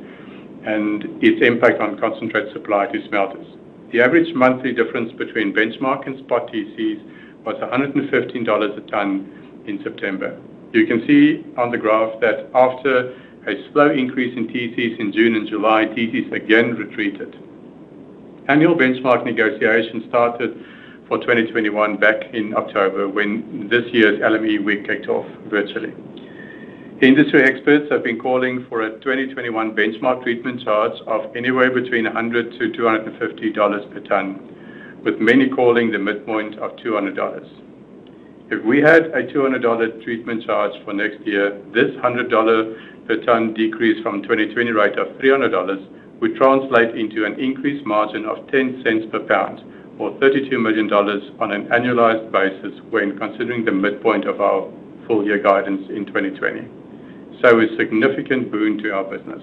and 0.66 1.04
its 1.22 1.46
impact 1.46 1.80
on 1.80 1.96
concentrate 1.96 2.52
supply 2.52 2.86
to 2.86 3.06
smelters. 3.06 3.46
The 3.92 4.00
average 4.00 4.34
monthly 4.34 4.72
difference 4.72 5.12
between 5.12 5.54
benchmark 5.54 6.08
and 6.08 6.18
spot 6.18 6.50
TCs 6.50 7.44
was 7.44 7.54
$115 7.54 8.76
a 8.76 8.90
ton 8.90 9.62
in 9.64 9.80
September. 9.84 10.36
You 10.72 10.88
can 10.88 11.06
see 11.06 11.46
on 11.56 11.70
the 11.70 11.78
graph 11.78 12.18
that 12.20 12.50
after 12.52 13.14
a 13.48 13.72
slow 13.72 13.90
increase 13.90 14.36
in 14.36 14.46
TCs 14.48 15.00
in 15.00 15.12
June 15.12 15.34
and 15.34 15.48
July, 15.48 15.86
TCs 15.86 16.32
again 16.32 16.74
retreated. 16.74 17.34
Annual 18.48 18.76
benchmark 18.76 19.24
negotiations 19.24 20.04
started 20.08 20.64
for 21.08 21.18
2021 21.18 21.96
back 21.96 22.34
in 22.34 22.54
October 22.54 23.08
when 23.08 23.68
this 23.68 23.84
year's 23.92 24.20
LME 24.20 24.62
week 24.64 24.86
kicked 24.86 25.08
off 25.08 25.26
virtually. 25.46 25.94
Industry 27.00 27.42
experts 27.44 27.90
have 27.90 28.02
been 28.02 28.18
calling 28.18 28.66
for 28.68 28.82
a 28.82 28.90
2021 29.00 29.74
benchmark 29.74 30.22
treatment 30.22 30.62
charge 30.62 31.00
of 31.06 31.34
anywhere 31.36 31.70
between 31.70 32.04
$100-$250 32.04 33.92
per 33.92 34.00
ton, 34.00 35.00
with 35.04 35.20
many 35.20 35.48
calling 35.48 35.90
the 35.90 35.98
midpoint 35.98 36.58
of 36.58 36.72
$200. 36.76 37.48
If 38.50 38.64
we 38.64 38.80
had 38.80 39.06
a 39.06 39.22
$200 39.24 40.02
treatment 40.02 40.44
charge 40.44 40.72
for 40.84 40.92
next 40.92 41.20
year, 41.26 41.60
this 41.72 41.94
$100 42.02 42.97
per 43.08 43.16
ton 43.24 43.54
decrease 43.54 44.00
from 44.02 44.22
2020 44.22 44.70
rate 44.70 44.98
of 44.98 45.08
$300 45.16 46.20
would 46.20 46.36
translate 46.36 46.94
into 46.94 47.24
an 47.24 47.40
increased 47.40 47.84
margin 47.86 48.26
of 48.26 48.36
$0.10 48.48 49.10
per 49.10 49.20
pound 49.20 49.64
or 49.98 50.12
$32 50.20 50.60
million 50.60 50.92
on 51.40 51.52
an 51.52 51.66
annualized 51.68 52.30
basis 52.30 52.78
when 52.90 53.18
considering 53.18 53.64
the 53.64 53.72
midpoint 53.72 54.26
of 54.26 54.40
our 54.40 54.70
full 55.06 55.24
year 55.24 55.42
guidance 55.42 55.88
in 55.88 56.04
2020. 56.06 56.68
A 57.42 57.76
significant 57.78 58.50
boon 58.50 58.78
to 58.82 58.92
our 58.92 59.04
business. 59.04 59.42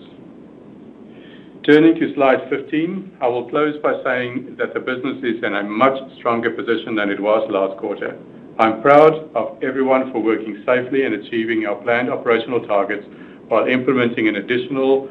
Turning 1.66 1.96
to 1.96 2.14
slide 2.14 2.48
15, 2.50 3.18
I 3.22 3.28
will 3.28 3.50
close 3.50 3.82
by 3.82 4.04
saying 4.04 4.58
that 4.60 4.74
the 4.74 4.80
business 4.82 5.18
is 5.24 5.42
in 5.44 5.56
a 5.56 5.64
much 5.64 5.98
stronger 6.18 6.52
position 6.52 6.96
than 6.96 7.10
it 7.10 7.20
was 7.20 7.50
last 7.50 7.80
quarter. 7.80 8.20
I'm 8.60 8.82
proud 8.82 9.34
of 9.34 9.58
everyone 9.64 10.12
for 10.12 10.22
working 10.22 10.62
safely 10.66 11.06
and 11.06 11.16
achieving 11.16 11.66
our 11.66 11.76
planned 11.76 12.12
operational 12.12 12.68
targets 12.68 13.08
while 13.48 13.68
implementing 13.68 14.28
an 14.28 14.38
additional 14.38 15.10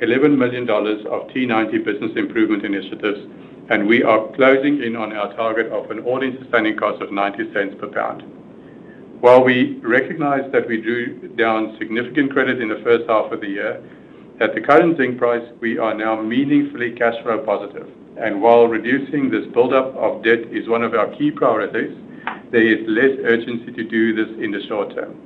$11 0.00 0.36
million 0.36 0.68
of 0.68 1.28
T90 1.28 1.84
business 1.84 2.12
improvement 2.16 2.64
initiatives, 2.64 3.20
and 3.70 3.86
we 3.86 4.02
are 4.02 4.26
closing 4.34 4.82
in 4.82 4.96
on 4.96 5.12
our 5.12 5.32
target 5.34 5.66
of 5.72 5.90
an 5.90 6.00
all-in 6.00 6.36
sustaining 6.42 6.76
cost 6.76 7.00
of 7.00 7.10
$0.90 7.10 7.78
per 7.78 7.86
pound. 7.88 8.22
While 9.20 9.44
we 9.44 9.78
recognize 9.78 10.50
that 10.50 10.66
we 10.66 10.80
drew 10.80 11.28
down 11.36 11.76
significant 11.78 12.32
credit 12.32 12.60
in 12.60 12.68
the 12.68 12.80
first 12.82 13.08
half 13.08 13.30
of 13.30 13.40
the 13.40 13.48
year, 13.48 13.82
at 14.40 14.54
the 14.54 14.60
current 14.60 14.96
zinc 14.96 15.18
price, 15.18 15.46
we 15.60 15.78
are 15.78 15.94
now 15.94 16.20
meaningfully 16.20 16.92
cash 16.92 17.14
flow 17.22 17.38
positive. 17.38 17.88
And 18.18 18.42
while 18.42 18.66
reducing 18.66 19.30
this 19.30 19.46
buildup 19.54 19.94
of 19.94 20.24
debt 20.24 20.40
is 20.50 20.68
one 20.68 20.82
of 20.82 20.94
our 20.94 21.06
key 21.14 21.30
priorities, 21.30 21.96
there 22.50 22.66
is 22.66 22.84
less 22.88 23.16
urgency 23.24 23.70
to 23.72 23.84
do 23.84 24.14
this 24.14 24.28
in 24.42 24.50
the 24.50 24.66
short 24.66 24.94
term. 24.94 25.16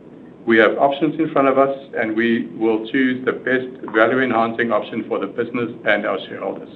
We 0.46 0.58
have 0.58 0.78
options 0.78 1.18
in 1.18 1.32
front 1.32 1.48
of 1.48 1.58
us, 1.58 1.76
and 1.98 2.16
we 2.16 2.46
will 2.54 2.86
choose 2.92 3.24
the 3.24 3.32
best 3.32 3.66
value-enhancing 3.92 4.70
option 4.70 5.04
for 5.08 5.18
the 5.18 5.26
business 5.26 5.74
and 5.84 6.06
our 6.06 6.20
shareholders. 6.28 6.70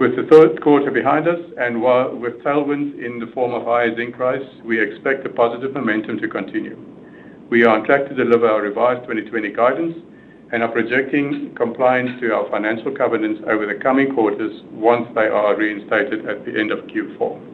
With 0.00 0.16
the 0.16 0.24
third 0.30 0.62
quarter 0.62 0.90
behind 0.90 1.28
us 1.28 1.38
and 1.58 1.82
with 1.82 2.42
tailwinds 2.42 2.98
in 3.04 3.18
the 3.20 3.26
form 3.34 3.52
of 3.52 3.64
higher 3.64 3.94
zinc 3.94 4.16
price, 4.16 4.48
we 4.64 4.80
expect 4.80 5.24
the 5.24 5.28
positive 5.28 5.74
momentum 5.74 6.18
to 6.20 6.28
continue. 6.28 6.78
We 7.50 7.64
are 7.64 7.76
on 7.78 7.84
track 7.84 8.08
to 8.08 8.14
deliver 8.14 8.48
our 8.48 8.62
revised 8.62 9.02
2020 9.02 9.52
guidance 9.52 9.96
and 10.52 10.62
are 10.62 10.72
projecting 10.72 11.54
compliance 11.54 12.18
to 12.22 12.32
our 12.32 12.48
financial 12.50 12.92
covenants 12.92 13.42
over 13.46 13.66
the 13.66 13.74
coming 13.74 14.14
quarters 14.14 14.62
once 14.72 15.06
they 15.14 15.26
are 15.28 15.54
reinstated 15.54 16.26
at 16.26 16.46
the 16.46 16.58
end 16.58 16.72
of 16.72 16.80
Q4. 16.86 17.51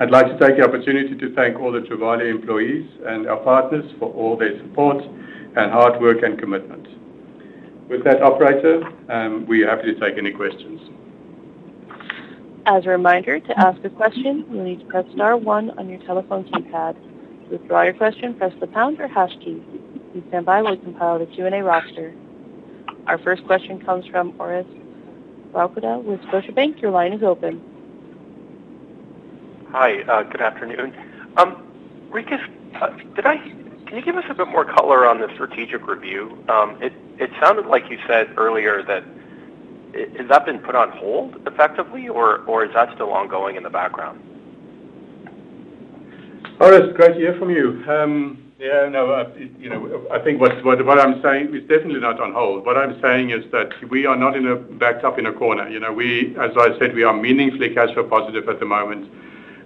I'd 0.00 0.12
like 0.12 0.26
to 0.26 0.38
take 0.38 0.56
the 0.56 0.62
opportunity 0.62 1.16
to 1.16 1.34
thank 1.34 1.58
all 1.58 1.72
the 1.72 1.80
Trevali 1.80 2.30
employees 2.30 2.88
and 3.04 3.26
our 3.26 3.38
partners 3.38 3.84
for 3.98 4.08
all 4.14 4.36
their 4.36 4.56
support 4.62 5.02
and 5.02 5.72
hard 5.72 6.00
work 6.00 6.18
and 6.22 6.38
commitment. 6.38 6.86
With 7.90 8.04
that, 8.04 8.22
operator, 8.22 8.84
um, 9.10 9.44
we 9.48 9.64
are 9.64 9.74
happy 9.74 9.92
to 9.92 9.98
take 9.98 10.16
any 10.16 10.30
questions. 10.30 10.80
As 12.66 12.86
a 12.86 12.90
reminder, 12.90 13.40
to 13.40 13.58
ask 13.58 13.84
a 13.84 13.90
question, 13.90 14.46
you'll 14.52 14.62
need 14.62 14.78
to 14.80 14.86
press 14.86 15.04
star 15.14 15.36
one 15.36 15.70
on 15.78 15.88
your 15.88 15.98
telephone 16.06 16.44
keypad. 16.44 16.94
To 16.94 17.56
withdraw 17.56 17.82
your 17.82 17.94
question, 17.94 18.34
press 18.34 18.52
the 18.60 18.68
pound 18.68 19.00
or 19.00 19.08
hash 19.08 19.32
key. 19.42 19.60
Please 20.12 20.22
stand 20.28 20.46
by 20.46 20.62
while 20.62 20.76
we 20.76 20.78
compile 20.84 21.18
the 21.18 21.26
Q&A 21.26 21.60
roster. 21.60 22.14
Our 23.08 23.18
first 23.18 23.44
question 23.46 23.80
comes 23.84 24.06
from 24.06 24.32
Orest 24.34 24.70
Wowkodaw 25.52 26.04
with 26.04 26.20
Scotiabank. 26.20 26.80
Your 26.80 26.92
line 26.92 27.12
is 27.14 27.24
open. 27.24 27.77
Hi, 29.72 30.00
uh, 30.04 30.22
good 30.22 30.40
afternoon. 30.40 30.94
Um, 31.36 31.62
Ricus, 32.10 32.40
uh, 32.80 32.88
can 32.88 33.96
you 33.96 34.00
give 34.00 34.16
us 34.16 34.24
a 34.30 34.34
bit 34.34 34.48
more 34.48 34.64
color 34.64 35.06
on 35.06 35.20
the 35.20 35.28
strategic 35.34 35.86
review? 35.86 36.42
Um, 36.48 36.78
it 36.80 37.30
sounded 37.38 37.66
like 37.66 37.90
you 37.90 37.98
said 38.06 38.32
earlier 38.38 38.82
that 38.84 39.04
has 40.16 40.28
that 40.28 40.46
been 40.46 40.58
put 40.60 40.74
on 40.74 40.90
hold 40.92 41.36
effectively, 41.46 42.08
or 42.08 42.64
is 42.64 42.72
that 42.72 42.94
still 42.94 43.10
ongoing 43.12 43.56
in 43.56 43.62
the 43.62 43.70
background? 43.70 44.22
Orest, 46.60 46.94
great 46.94 47.14
to 47.14 47.18
hear 47.18 47.38
from 47.38 47.50
you. 47.50 47.84
Um, 47.86 48.50
yeah, 48.58 48.88
no, 48.88 49.30
you 49.58 49.68
know, 49.68 50.06
I 50.10 50.18
think 50.18 50.40
what 50.40 50.98
I'm 50.98 51.20
saying 51.22 51.54
is 51.54 51.60
definitely 51.68 52.00
not 52.00 52.20
on 52.20 52.32
hold. 52.32 52.64
What 52.64 52.78
I'm 52.78 52.98
saying 53.02 53.30
is 53.30 53.44
that 53.52 53.68
we 53.90 54.06
are 54.06 54.16
not 54.16 54.34
backed 54.78 55.04
up 55.04 55.18
in 55.18 55.26
a 55.26 55.32
corner. 55.32 55.68
You 55.68 55.80
know, 55.80 55.92
we, 55.92 56.34
As 56.38 56.52
I 56.56 56.78
said, 56.78 56.94
we 56.94 57.02
are 57.02 57.12
meaningfully 57.12 57.74
cash 57.74 57.92
flow 57.92 58.04
positive 58.04 58.48
at 58.48 58.60
the 58.60 58.66
moment. 58.66 59.10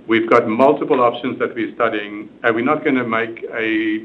We've 0.06 0.28
got 0.28 0.48
multiple 0.48 1.00
options 1.00 1.38
that 1.38 1.54
we're 1.54 1.72
studying, 1.74 2.28
and 2.42 2.54
we're 2.54 2.64
not 2.64 2.82
going 2.82 2.96
to 2.96 3.04
make 3.04 3.44
a 3.52 4.00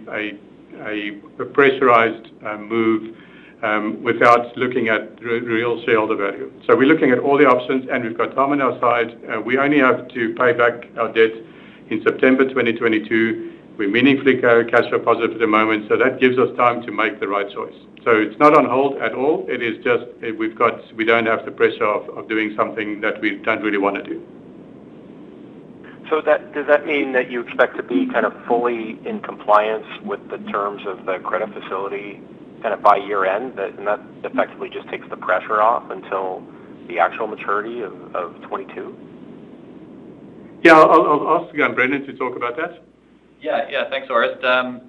pressurized 1.54 2.28
uh, 2.46 2.58
move 2.58 3.16
um, 3.64 4.04
without 4.04 4.56
looking 4.58 4.90
at 4.90 5.20
real 5.22 5.84
shareholder 5.84 6.16
value. 6.16 6.52
So 6.68 6.76
we're 6.76 6.88
looking 6.88 7.12
at 7.12 7.20
all 7.20 7.38
the 7.38 7.48
options, 7.48 7.88
and 7.92 8.04
we've 8.04 8.18
got 8.18 8.36
time 8.36 8.52
on 8.52 8.62
our 8.62 8.80
side. 8.80 9.18
Uh, 9.28 9.42
we 9.42 9.58
only 9.58 9.80
have 9.80 10.08
to 10.10 10.36
pay 10.36 10.54
back 10.54 10.88
our 10.98 11.12
debt 11.12 11.32
in 11.90 12.04
September 12.04 12.44
2022. 12.48 13.54
We're 13.78 13.90
meaningfully 13.90 14.40
cash 14.40 14.90
flow 14.90 15.00
positive 15.00 15.34
at 15.34 15.40
the 15.40 15.48
moment, 15.48 15.88
so 15.90 15.98
that 15.98 16.20
gives 16.20 16.38
us 16.38 16.56
time 16.58 16.84
to 16.84 16.92
make 16.92 17.20
the 17.20 17.28
right 17.28 17.50
choice. 17.52 17.76
So 18.04 18.12
it's 18.12 18.38
not 18.40 18.56
on 18.56 18.66
hold 18.66 18.98
at 18.98 19.14
all. 19.14 19.46
It 19.50 19.62
is 19.62 19.84
just 19.84 20.06
we 20.38 21.06
don't 21.06 21.26
have 21.26 21.44
the 21.46 21.52
pressure 21.52 21.86
of 21.86 22.30
doing 22.30 22.54
something 22.56 23.02
that 23.02 23.20
we 23.20 23.38
don't 23.38 23.62
really 23.62 23.78
want 23.78 23.98
to 26.10 26.22
do. 26.22 26.54
Does 26.54 26.68
that 26.68 26.86
mean 26.86 27.14
that 27.14 27.30
you 27.32 27.42
expect 27.42 27.78
to 27.78 27.84
be 27.84 28.08
kind 28.08 28.26
of 28.26 28.34
fully 28.48 29.00
in 29.06 29.20
compliance 29.22 29.86
with 30.04 30.20
the 30.30 30.38
terms 30.52 30.82
of 30.86 31.06
the 31.06 31.20
credit 31.20 31.50
facility 31.54 32.22
kind 32.62 32.74
of 32.74 32.82
by 32.82 32.98
year-end, 32.98 33.60
and 33.60 33.88
that 33.88 34.02
effectively 34.24 34.70
just 34.70 34.90
takes 34.90 35.08
the 35.10 35.18
pressure 35.18 35.62
off 35.62 35.90
until 35.92 36.44
the 36.88 37.00
actual 37.00 37.28
maturity 37.28 37.82
of 37.82 37.92
2022? 37.92 38.98
Yeah. 40.64 40.74
I'll 40.74 41.44
ask 41.44 41.54
again 41.54 41.76
Brendan 41.76 42.06
to 42.08 42.14
talk 42.14 42.36
about 42.36 42.58
that. 42.58 42.84
Yeah. 43.42 43.70
Yeah, 43.70 43.90
thanks, 43.90 44.10
Orest. 44.10 44.44
Um, 44.44 44.82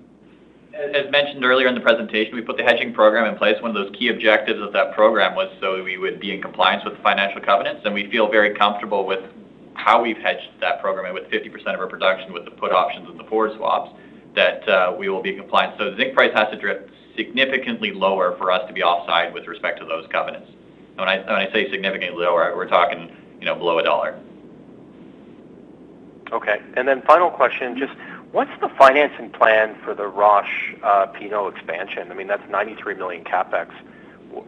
as 0.74 1.10
mentioned 1.10 1.44
earlier 1.44 1.66
in 1.66 1.74
the 1.74 1.80
presentation, 1.80 2.34
we 2.34 2.42
put 2.42 2.56
the 2.56 2.62
hedging 2.62 2.92
program 2.92 3.30
in 3.30 3.36
place. 3.38 3.60
One 3.60 3.70
of 3.70 3.74
those 3.74 3.94
key 3.96 4.08
objectives 4.08 4.60
of 4.60 4.72
that 4.72 4.94
program 4.94 5.34
was 5.34 5.48
so 5.60 5.82
we 5.82 5.98
would 5.98 6.20
be 6.20 6.32
in 6.32 6.40
compliance 6.40 6.84
with 6.84 6.96
the 6.96 7.02
financial 7.02 7.40
covenants, 7.40 7.82
and 7.84 7.92
we 7.94 8.10
feel 8.10 8.30
very 8.30 8.54
comfortable 8.54 9.06
with 9.06 9.20
how 9.78 10.02
we've 10.02 10.18
hedged 10.18 10.50
that 10.60 10.80
program 10.80 11.14
with 11.14 11.24
50% 11.30 11.54
of 11.74 11.80
our 11.80 11.86
production 11.86 12.32
with 12.32 12.44
the 12.44 12.50
put 12.50 12.72
options 12.72 13.08
and 13.08 13.18
the 13.18 13.24
forward 13.24 13.56
swaps, 13.56 13.90
that 14.34 14.68
uh, 14.68 14.94
we 14.98 15.08
will 15.08 15.22
be 15.22 15.34
compliant. 15.34 15.76
compliance. 15.78 15.96
The 15.96 16.02
zinc 16.02 16.14
price 16.14 16.32
has 16.34 16.50
to 16.50 16.58
drift 16.58 16.90
significantly 17.16 17.92
lower 17.92 18.36
for 18.36 18.50
us 18.50 18.66
to 18.68 18.74
be 18.74 18.82
offside 18.82 19.32
with 19.32 19.46
respect 19.46 19.78
to 19.80 19.86
those 19.86 20.06
covenants. 20.10 20.48
And 20.98 20.98
when 20.98 21.08
I 21.08 21.50
say 21.52 21.70
significantly 21.70 22.22
lower, 22.22 22.54
we're 22.56 22.68
talking 22.68 23.16
you 23.40 23.46
know, 23.46 23.54
below 23.54 23.80
$1. 23.82 24.20
Okay. 26.32 26.60
And 26.76 26.86
then 26.86 27.02
final 27.02 27.30
question, 27.30 27.78
just 27.78 27.92
what's 28.32 28.50
the 28.60 28.68
financing 28.70 29.30
plan 29.30 29.76
for 29.84 29.94
the 29.94 30.06
Rosh 30.06 30.74
Pinah 30.82 31.44
uh, 31.44 31.48
expansion? 31.48 32.10
I 32.10 32.14
mean 32.14 32.26
that's 32.26 32.42
$93 32.50 32.98
million 32.98 33.24
CapEx. 33.24 33.70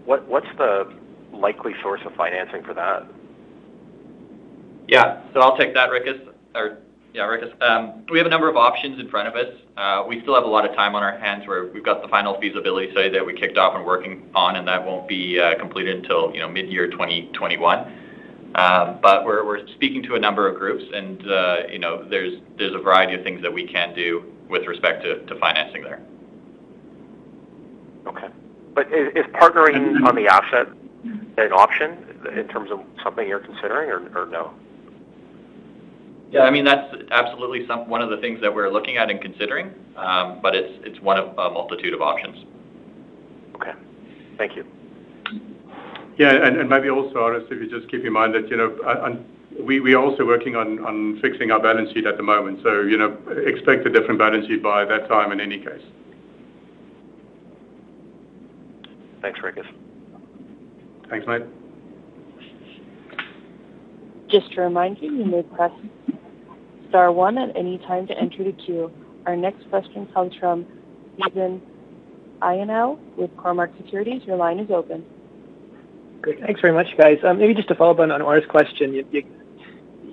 What's 0.05 0.49
the 0.59 0.93
likely 1.33 1.75
source 1.81 2.03
of 2.05 2.15
financing 2.15 2.63
for 2.63 2.75
that? 2.75 3.07
Yeah. 4.91 5.23
So 5.33 5.41
I'll 5.41 5.57
take 5.57 5.73
that, 5.75 5.89
Ricus. 5.91 6.21
Um, 7.63 8.05
we 8.11 8.19
have 8.19 8.27
a 8.27 8.31
number 8.31 8.49
of 8.49 8.57
options 8.57 8.99
in 8.99 9.09
front 9.09 9.29
of 9.29 9.37
us. 9.37 9.55
Uh, 9.77 10.05
we 10.07 10.21
still 10.23 10.35
have 10.35 10.43
a 10.43 10.49
lot 10.49 10.69
of 10.69 10.75
time 10.75 10.97
on 10.97 11.03
our 11.03 11.17
hands 11.17 11.47
where 11.47 11.67
we've 11.67 11.85
got 11.85 12.03
the 12.03 12.09
final 12.09 12.39
feasibility 12.41 12.91
study 12.91 13.09
that 13.11 13.25
we 13.25 13.33
kicked 13.33 13.57
off 13.57 13.77
and 13.77 13.87
working 13.87 14.29
on, 14.35 14.57
and 14.57 14.67
that 14.67 14.85
won't 14.85 15.07
be 15.09 15.39
uh, 15.39 15.57
completed 15.59 15.97
until 15.97 16.35
you 16.35 16.47
mid-year 16.49 16.91
2021. 16.91 17.79
Um, 18.57 18.99
but 19.01 19.25
We're 19.25 19.47
we're 19.47 19.65
speaking 19.69 20.03
to 20.05 20.17
a 20.17 20.19
number 20.19 20.49
of 20.49 20.59
groups, 20.59 20.83
and 20.93 21.25
uh, 21.31 21.57
you 21.71 21.79
know 21.79 22.05
there's 22.09 22.41
there's 22.59 22.75
a 22.75 22.79
variety 22.79 23.15
of 23.15 23.23
things 23.23 23.43
that 23.43 23.53
we 23.53 23.69
can 23.69 23.95
do 23.95 24.25
with 24.49 24.67
respect 24.67 25.05
to 25.05 25.25
to 25.27 25.39
financing 25.39 25.85
there. 25.85 26.03
Okay. 28.09 28.27
But 28.75 28.89
is 28.93 29.25
partnering 29.35 30.05
on 30.05 30.17
the 30.17 30.27
asset 30.27 30.67
an 31.39 31.53
option 31.53 32.05
in 32.37 32.49
terms 32.49 32.73
of 32.73 32.81
something 33.05 33.29
you're 33.29 33.39
considering 33.39 33.89
or, 33.89 34.01
or 34.19 34.27
no? 34.27 34.53
Yeah, 36.31 36.43
I 36.43 36.51
mean, 36.51 36.65
that's 36.65 36.95
absolutely 37.11 37.67
one 37.67 38.03
of 38.03 38.11
the 38.11 38.17
things 38.19 38.41
that 38.41 38.55
we're 38.55 38.71
looking 38.71 38.97
at 38.97 39.11
and 39.11 39.21
considering. 39.21 39.75
Um, 39.97 40.39
but 40.41 40.55
it's 40.55 40.73
it's 40.85 41.01
one 41.01 41.19
of 41.19 41.37
a 41.37 41.51
multitude 41.51 41.93
of 41.93 42.01
options. 42.01 42.45
Okay. 43.57 43.73
Thank 44.39 44.57
you. 44.57 44.65
Yeah, 46.17 46.33
and, 46.33 46.57
and 46.57 46.69
maybe 46.69 46.91
also, 46.91 47.15
Orest, 47.15 47.51
if 47.51 47.61
you 47.61 47.69
just 47.69 47.91
keep 47.91 48.05
in 48.05 48.13
mind 48.13 48.35
that 48.35 48.49
you 48.49 48.57
know, 48.57 48.77
and 49.05 49.25
we 49.65 49.95
are 49.95 49.99
also 49.99 50.25
working 50.25 50.55
on 50.55 50.79
on 50.85 51.19
fixing 51.21 51.51
our 51.51 51.61
balance 51.61 51.93
sheet 51.93 52.07
at 52.07 52.17
the 52.17 52.23
moment. 52.23 52.61
So, 52.63 52.83
you 52.83 52.97
know, 52.97 53.19
expect 53.47 53.87
a 53.87 53.91
different 53.91 54.19
balance 54.19 54.47
sheet 54.47 54.63
by 54.63 54.85
that 54.85 55.09
time 55.09 55.33
in 55.33 55.41
any 55.41 55.59
case. 55.59 55.83
Thanks, 59.21 59.41
Ricus. 59.43 59.67
Thanks, 61.09 61.27
mate. 61.27 61.43
Just 64.29 64.53
to 64.53 64.61
remind 64.63 64.99
you, 65.03 65.13
you 65.13 65.25
may 65.25 65.43
press 65.43 65.73
star 66.91 67.11
one 67.11 67.39
at 67.39 67.57
any 67.57 67.79
time 67.79 68.07
to 68.09 68.19
enter 68.19 68.45
the 68.45 68.53
queue. 68.53 68.93
Our 69.27 69.37
next 69.37 69.69
question 69.71 70.07
comes 70.13 70.35
from 70.35 70.67
Stefan 71.19 71.63
Ioannou 72.43 72.99
with 73.17 73.35
Cormark 73.37 73.75
Securities. 73.79 74.23
Your 74.25 74.37
line 74.37 74.59
is 74.59 74.71
open. 74.71 75.05
Great. 76.21 76.41
Thanks 76.41 76.61
very 76.61 76.75
much, 76.75 76.97
guys. 76.99 77.19
Um, 77.25 77.39
maybe 77.39 77.55
just 77.55 77.69
to 77.69 77.75
follow 77.75 77.93
up 77.93 78.01
on 78.01 78.11
Orest's 78.11 78.51
question, 78.51 79.05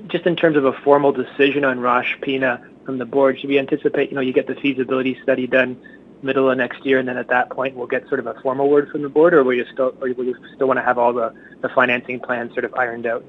just 0.07 0.25
in 0.25 0.35
terms 0.35 0.55
of 0.55 0.65
a 0.65 0.73
formal 0.83 1.11
decision 1.11 1.65
on 1.65 1.79
Rosh 1.79 2.15
Pinah 2.21 2.63
from 2.85 2.97
the 2.97 3.05
board, 3.05 3.39
should 3.39 3.49
we 3.49 3.59
anticipate 3.59 4.09
you 4.09 4.15
know, 4.15 4.21
you 4.21 4.31
get 4.31 4.47
the 4.47 4.55
feasibility 4.55 5.19
study 5.23 5.47
done 5.47 5.77
middle 6.21 6.49
of 6.49 6.57
next 6.57 6.85
year, 6.85 6.97
and 6.97 7.07
then 7.07 7.17
at 7.17 7.27
that 7.27 7.49
point, 7.49 7.75
we'll 7.75 7.87
get 7.87 8.07
sort 8.07 8.19
of 8.19 8.27
a 8.27 8.33
formal 8.41 8.69
word 8.69 8.89
from 8.89 9.01
the 9.01 9.09
board? 9.09 9.33
Or 9.33 9.43
will 9.43 9.53
you 9.53 9.65
still 9.65 10.67
want 10.67 10.77
to 10.77 10.83
have 10.83 10.97
all 10.97 11.13
the 11.13 11.33
financing 11.75 12.19
plans 12.19 12.53
sort 12.53 12.65
of 12.65 12.73
ironed 12.73 13.05
out 13.05 13.23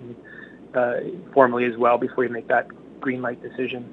uh, 0.75 0.95
formally 1.33 1.65
as 1.65 1.77
well 1.77 1.99
before 1.99 2.25
you 2.25 2.31
make 2.31 2.49
that 2.49 2.69
green 3.01 3.23
light 3.23 3.43
decision? 3.43 3.93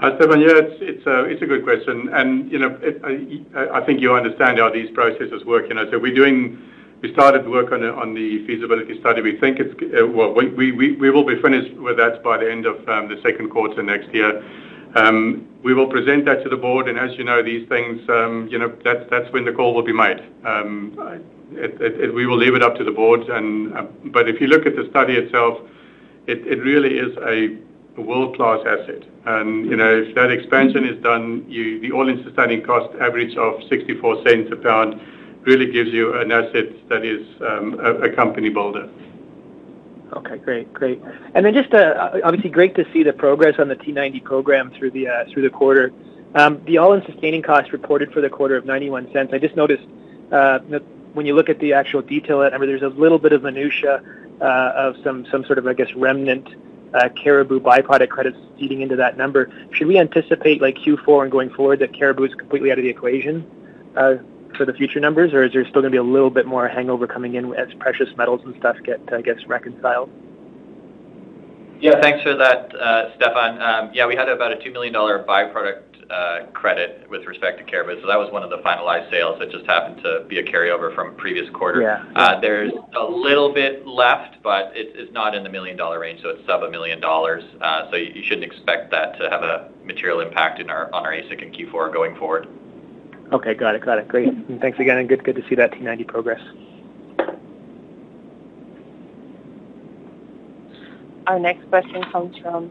Hi, 0.00 0.14
Stefan. 0.16 0.40
Yeah, 0.40 0.60
uh, 1.08 1.24
it's 1.24 1.42
a 1.42 1.46
good 1.46 1.64
question. 1.64 2.08
And 2.12 2.50
you 2.52 2.58
know, 2.60 2.78
I 3.72 3.80
think 3.80 4.00
you 4.00 4.14
understand 4.14 4.58
how 4.58 4.70
these 4.70 4.90
processes 4.92 5.44
work. 5.44 5.68
You 5.68 5.74
know, 5.74 5.90
So 5.90 5.98
we 5.98 7.12
started 7.12 7.48
work 7.48 7.72
on 7.72 8.14
the 8.14 8.46
feasibility 8.46 9.00
study. 9.00 9.22
We 9.22 9.38
think 9.38 9.58
it's, 9.58 9.74
uh, 10.00 10.06
well, 10.06 10.32
we 10.32 11.10
will 11.10 11.24
be 11.24 11.40
finished 11.42 11.74
with 11.74 11.96
that 11.96 12.22
by 12.22 12.38
the 12.38 12.50
end 12.50 12.66
of 12.66 12.76
um, 12.88 13.08
the 13.08 13.20
second 13.22 13.50
quarter 13.50 13.82
next 13.82 14.14
year. 14.14 14.44
Um, 14.94 15.48
we 15.62 15.74
will 15.74 15.88
present 15.88 16.24
that 16.26 16.44
to 16.44 16.48
the 16.48 16.56
board, 16.56 16.88
and 16.88 16.98
as 16.98 17.16
you 17.18 17.24
know, 17.24 17.42
these 17.42 17.68
things, 17.68 18.00
um, 18.08 18.48
you 18.50 18.58
know, 18.58 18.72
that's 18.84 19.32
when 19.32 19.44
the 19.44 19.52
call 19.52 19.74
will 19.74 19.82
be 19.82 19.92
made. 19.92 20.20
We 22.14 22.26
will 22.26 22.36
leave 22.36 22.54
it 22.54 22.62
up 22.62 22.76
to 22.76 22.84
the 22.84 22.92
board. 22.92 23.28
And, 23.28 24.12
but 24.12 24.28
if 24.28 24.40
you 24.40 24.46
look 24.46 24.64
at 24.64 24.76
the 24.76 24.86
study 24.90 25.14
itself, 25.16 25.58
it 26.36 26.58
really 26.62 26.98
is 26.98 27.16
a 27.18 27.56
world-class 28.00 28.60
asset. 28.66 29.02
And 29.24 29.66
you 29.66 29.76
know, 29.76 30.02
if 30.02 30.14
that 30.14 30.30
expansion 30.30 30.84
is 30.84 31.02
done, 31.02 31.48
the 31.48 31.92
all-in 31.92 32.22
sustaining 32.24 32.62
cost 32.62 32.94
average 33.00 33.36
of 33.36 33.62
64 33.68 34.22
cents 34.24 34.50
a 34.52 34.56
pound 34.56 35.00
really 35.42 35.70
gives 35.70 35.90
you 35.90 36.18
an 36.18 36.30
asset 36.32 36.88
that 36.88 37.04
is 37.04 37.26
um, 37.40 37.78
a, 37.80 37.94
a 38.02 38.12
company 38.14 38.48
builder. 38.48 38.88
Okay, 40.12 40.38
great, 40.38 40.72
great. 40.72 41.02
And 41.34 41.44
then 41.44 41.52
just 41.52 41.72
uh, 41.74 42.20
obviously 42.24 42.50
great 42.50 42.74
to 42.76 42.90
see 42.92 43.02
the 43.02 43.12
progress 43.12 43.58
on 43.58 43.68
the 43.68 43.76
T90 43.76 44.24
program 44.24 44.70
through 44.70 44.92
the 44.92 45.08
uh, 45.08 45.24
through 45.30 45.42
the 45.42 45.50
quarter. 45.50 45.92
Um, 46.34 46.62
the 46.64 46.78
all-in 46.78 47.04
sustaining 47.04 47.42
cost 47.42 47.72
reported 47.72 48.12
for 48.12 48.20
the 48.20 48.28
quarter 48.30 48.56
of 48.56 48.64
91 48.64 49.12
cents. 49.12 49.32
I 49.32 49.38
just 49.38 49.56
noticed 49.56 49.84
uh, 50.30 50.58
when 51.14 51.26
you 51.26 51.34
look 51.34 51.48
at 51.48 51.58
the 51.58 51.72
actual 51.72 52.02
detail, 52.02 52.40
I 52.40 52.56
mean, 52.58 52.68
there's 52.68 52.82
a 52.82 52.88
little 52.88 53.18
bit 53.18 53.32
of 53.32 53.42
minutia 53.42 54.02
uh, 54.40 54.72
of 54.74 54.96
some 55.02 55.26
some 55.30 55.44
sort 55.44 55.58
of 55.58 55.66
I 55.66 55.74
guess 55.74 55.92
remnant 55.94 56.48
uh, 56.94 57.08
caribou 57.10 57.60
byproduct 57.60 58.08
credits 58.08 58.38
feeding 58.58 58.80
into 58.80 58.96
that 58.96 59.16
number. 59.16 59.50
Should 59.72 59.86
we 59.86 59.98
anticipate 59.98 60.60
like 60.60 60.76
Q4 60.76 61.24
and 61.24 61.32
going 61.32 61.50
forward 61.50 61.80
that 61.80 61.92
caribou 61.92 62.24
is 62.24 62.34
completely 62.34 62.72
out 62.72 62.78
of 62.78 62.84
the 62.84 62.90
equation? 62.90 63.46
Uh, 63.96 64.16
for 64.56 64.64
the 64.64 64.72
future 64.72 65.00
numbers, 65.00 65.32
or 65.32 65.44
is 65.44 65.52
there 65.52 65.62
still 65.64 65.82
going 65.82 65.84
to 65.84 65.90
be 65.90 65.98
a 65.98 66.02
little 66.02 66.30
bit 66.30 66.46
more 66.46 66.68
hangover 66.68 67.06
coming 67.06 67.34
in 67.34 67.54
as 67.54 67.72
precious 67.74 68.08
metals 68.16 68.40
and 68.44 68.54
stuff 68.56 68.76
get, 68.84 69.00
I 69.12 69.20
guess, 69.20 69.44
reconciled? 69.46 70.10
Yeah, 71.80 72.00
thanks 72.00 72.22
for 72.22 72.34
that, 72.34 72.74
uh, 72.74 73.14
Stefan. 73.16 73.62
Um, 73.62 73.90
yeah, 73.94 74.06
we 74.06 74.16
had 74.16 74.28
about 74.28 74.52
a 74.52 74.56
$2 74.56 74.72
million 74.72 74.92
byproduct 74.92 75.97
credit 76.52 77.08
with 77.10 77.26
respect 77.26 77.58
to 77.58 77.64
caribou, 77.64 78.00
so 78.00 78.06
that 78.06 78.18
was 78.18 78.30
one 78.32 78.42
of 78.42 78.50
the 78.50 78.58
finalized 78.58 79.10
sales 79.10 79.38
that 79.38 79.50
just 79.50 79.66
happened 79.66 80.02
to 80.02 80.24
be 80.28 80.38
a 80.38 80.42
carryover 80.42 80.94
from 80.94 81.14
previous 81.16 81.48
quarter. 81.50 81.82
Yeah. 81.82 82.04
Uh, 82.16 82.40
there's 82.40 82.72
a 82.96 83.04
little 83.04 83.52
bit 83.52 83.86
left, 83.86 84.42
but 84.42 84.76
it, 84.76 84.92
it's 84.94 85.12
not 85.12 85.34
in 85.34 85.42
the 85.42 85.50
million 85.50 85.76
dollar 85.76 85.98
range, 85.98 86.22
so 86.22 86.30
it's 86.30 86.44
sub 86.46 86.62
a 86.62 86.70
million 86.70 87.00
dollars. 87.00 87.44
Uh, 87.60 87.90
so 87.90 87.96
you, 87.96 88.12
you 88.14 88.22
shouldn't 88.22 88.44
expect 88.44 88.90
that 88.90 89.18
to 89.18 89.28
have 89.30 89.42
a 89.42 89.70
material 89.84 90.20
impact 90.20 90.60
in 90.60 90.70
our 90.70 90.92
on 90.94 91.04
our 91.04 91.12
AISC 91.12 91.42
in 91.42 91.52
Q4 91.52 91.92
going 91.92 92.16
forward. 92.16 92.48
Okay, 93.32 93.54
got 93.54 93.74
it, 93.74 93.84
got 93.84 93.98
it. 93.98 94.08
Great. 94.08 94.28
And 94.28 94.60
thanks 94.60 94.78
again, 94.78 94.96
and 94.96 95.08
good, 95.08 95.22
good 95.22 95.36
to 95.36 95.46
see 95.48 95.54
that 95.56 95.72
T90 95.72 96.06
progress. 96.06 96.40
Our 101.26 101.38
next 101.38 101.68
question 101.68 102.02
comes 102.04 102.38
from 102.38 102.70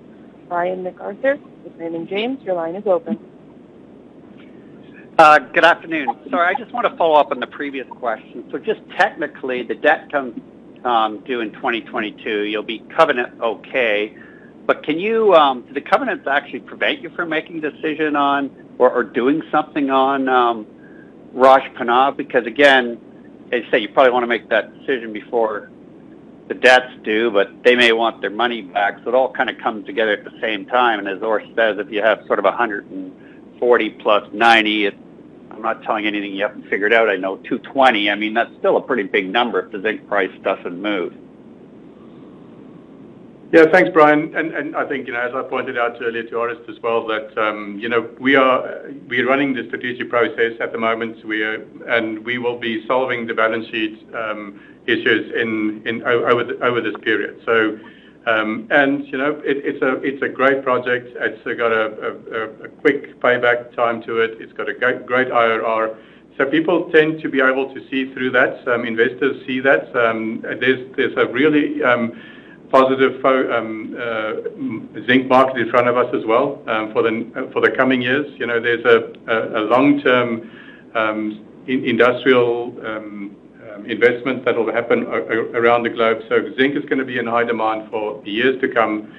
Brian 0.50 0.82
MacArthur 0.82 1.38
with 1.68 1.80
Raymond 1.80 2.08
James. 2.08 2.42
Your 2.44 2.56
line 2.56 2.76
is 2.76 2.88
open. 2.88 3.20
Uh, 5.18 5.40
good 5.40 5.66
afternoon. 5.66 6.08
Sorry, 6.30 6.56
I 6.56 6.58
just 6.58 6.72
want 6.72 6.88
to 6.88 6.96
follow 6.96 7.16
up 7.16 7.32
on 7.32 7.40
the 7.40 7.48
previous 7.48 7.88
question. 7.90 8.48
So 8.52 8.58
just 8.58 8.80
technically, 8.92 9.64
the 9.64 9.76
debt 9.76 10.12
comes 10.12 10.40
um, 10.86 11.20
due 11.22 11.42
in 11.42 11.52
2022. 11.54 12.44
You'll 12.44 12.64
be 12.64 12.80
covenant 12.80 13.42
okay, 13.42 14.16
but 14.66 14.84
can 14.84 15.00
you, 15.00 15.34
um, 15.34 15.64
do 15.64 15.74
the 15.74 15.82
covenants 15.82 16.28
actually 16.28 16.60
prevent 16.60 17.02
you 17.02 17.10
from 17.10 17.30
making 17.30 17.64
a 17.64 17.72
decision 17.72 18.16
on 18.16 18.52
or, 18.78 19.04
doing 19.04 19.42
something 19.52 19.90
on 19.90 20.30
um, 20.30 20.68
Rosh 21.34 21.68
Pinah? 21.76 22.16
Because 22.16 22.46
again, 22.46 23.02
as 23.52 23.64
you 23.64 23.72
say, 23.72 23.80
you 23.80 23.90
probably 23.90 24.12
want 24.12 24.24
to 24.24 24.28
make 24.28 24.50
that 24.50 24.78
decision 24.80 25.12
before 25.14 25.72
the 26.48 26.54
debt's 26.54 26.94
due, 27.04 27.30
but 27.32 27.64
they 27.64 27.76
may 27.76 27.92
want 27.92 28.22
their 28.22 28.30
money 28.30 28.62
back. 28.62 29.00
So 29.04 29.10
it 29.10 29.16
all 29.16 29.32
kind 29.32 29.50
of 29.50 29.58
comes 29.58 29.86
together 29.86 30.14
at 30.14 30.24
the 30.24 30.40
same 30.42 30.66
time. 30.66 31.00
And 31.00 31.08
as 31.08 31.22
Orr 31.22 31.44
says, 31.56 31.78
if 31.78 31.92
you 31.92 32.02
have 32.02 32.24
sort 32.28 32.40
of 32.40 32.46
140 32.46 33.90
plus 33.92 34.34
90, 34.34 34.86
it, 34.86 34.98
I'm 35.52 35.62
not 35.62 35.84
telling 35.84 36.06
anything 36.06 36.34
you 36.34 36.44
haven't 36.44 36.70
figured 36.70 36.94
out. 36.94 37.10
I 37.10 37.18
know 37.18 37.38
220. 37.38 38.10
I 38.10 38.16
mean, 38.16 38.34
that's 38.34 38.56
still 38.60 38.78
a 38.78 38.82
pretty 38.82 39.04
big 39.04 39.30
number 39.30 39.60
if 39.60 39.72
the 39.72 39.82
zinc 39.82 40.08
price 40.08 40.32
doesn't 40.44 40.82
move. 40.82 41.14
Yeah, 43.54 43.64
thanks, 43.72 43.90
Brian. 43.94 44.36
And, 44.36 44.76
I 44.76 44.86
think, 44.86 45.08
you 45.08 45.14
know, 45.14 45.22
as 45.22 45.34
I 45.34 45.42
pointed 45.42 45.78
out 45.78 46.02
earlier 46.02 46.24
to 46.24 46.32
Orest 46.36 46.68
as 46.70 46.82
well, 46.84 47.08
that, 47.08 47.38
um, 47.38 47.80
you 47.80 47.88
know, 47.88 48.10
we 48.20 48.36
are 48.36 48.92
we're 49.08 49.26
running 49.26 49.54
the 49.54 49.66
strategic 49.68 50.10
process 50.10 50.54
at 50.60 50.74
the 50.74 50.78
moment. 50.78 51.24
We 51.24 51.44
are, 51.44 51.64
and 51.88 52.26
we 52.26 52.40
will 52.40 52.60
be 52.60 52.86
solving 52.88 53.26
the 53.26 53.34
balance 53.34 53.68
sheet 53.68 54.06
um, 54.14 54.60
issues 54.86 55.32
over, 56.04 56.82
this 56.82 56.96
period. 57.02 57.42
So, 57.46 57.80
um, 58.26 58.68
and, 58.70 59.08
you 59.08 59.18
know, 59.18 59.42
it's, 59.46 59.82
a, 59.82 59.94
it's 60.04 60.22
a 60.22 60.28
great 60.28 60.62
project. 60.62 61.16
It's 61.18 61.42
got 61.58 61.72
a, 61.72 62.70
quick 62.82 63.18
payback 63.22 63.74
time 63.74 64.04
to 64.04 64.20
it. 64.20 64.42
It's 64.42 64.52
got 64.52 64.68
a 64.68 64.74
great, 64.74 65.30
IRR. 65.30 65.96
So 66.38 66.46
people 66.46 66.92
tend 66.92 67.22
to 67.22 67.30
be 67.30 67.40
able 67.40 67.74
to 67.74 67.90
see 67.90 68.14
through 68.14 68.32
that. 68.32 68.68
Investors 68.68 69.42
see 69.48 69.62
that. 69.62 69.94
There's, 69.94 70.96
there's 70.98 71.16
a 71.16 71.28
really... 71.28 71.82
Positive 72.72 73.24
um, 73.24 73.96
uh, 73.98 75.06
zinc 75.06 75.28
market 75.28 75.58
in 75.58 75.70
front 75.70 75.88
of 75.88 75.96
us 75.96 76.14
as 76.14 76.26
well 76.26 76.62
um, 76.68 76.92
for 76.92 77.02
the 77.02 77.74
coming 77.78 78.02
years. 78.02 78.28
You 78.38 78.46
know, 78.46 78.60
there's 78.60 78.84
a 78.84 79.60
long-term 79.62 80.52
um, 80.94 81.46
industrial 81.68 82.74
investment 83.86 84.44
that 84.44 84.56
will 84.58 84.72
happen 84.72 85.04
around 85.04 85.84
the 85.84 85.90
globe. 85.90 86.24
So 86.28 86.54
zinc 86.58 86.76
is 86.76 86.84
gonna 86.86 87.06
be 87.06 87.20
in 87.20 87.28
high 87.28 87.46
demand 87.46 87.90
for 87.90 88.22
years 88.26 88.60
to 88.60 88.68
come. 88.68 89.14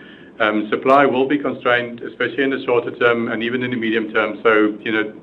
Supply 0.69 1.07
will 1.07 1.27
be 1.27 1.39
constrained, 1.39 2.01
especially 2.03 2.43
in 2.43 2.51
the 2.51 2.63
shorter 2.67 2.95
term 2.97 3.29
and 3.33 3.43
even 3.43 3.63
in 3.63 3.71
the 3.71 3.77
medium 3.77 4.13
term. 4.13 4.41
So, 4.43 4.77
you 4.81 4.93
know, 4.93 5.15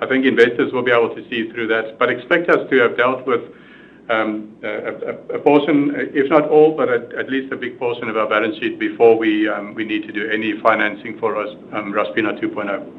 I 0.00 0.06
think 0.06 0.24
investors 0.24 0.72
will 0.72 0.82
be 0.82 0.92
able 0.92 1.14
to 1.14 1.28
see 1.28 1.50
through 1.50 1.66
that. 1.68 1.98
But 1.98 2.08
expect 2.08 2.48
us 2.48 2.68
to 2.70 2.78
have 2.78 2.96
dealt 2.96 3.26
with 3.26 3.42
um, 4.08 4.56
a 4.62 5.38
portion, 5.38 5.94
if 6.14 6.30
not 6.30 6.48
all, 6.48 6.76
but 6.76 6.88
at 6.88 7.30
least 7.30 7.52
a 7.52 7.56
big 7.56 7.78
portion 7.78 8.08
of 8.08 8.16
our 8.16 8.28
balance 8.28 8.56
sheet 8.58 8.78
before 8.78 9.18
we 9.18 9.48
um, 9.48 9.74
we 9.74 9.84
need 9.84 10.06
to 10.06 10.12
do 10.12 10.28
any 10.30 10.58
financing 10.60 11.18
for 11.18 11.34
Rosh 11.34 11.54
Pinah 11.72 12.30
um, 12.30 12.38
2.0. 12.40 12.98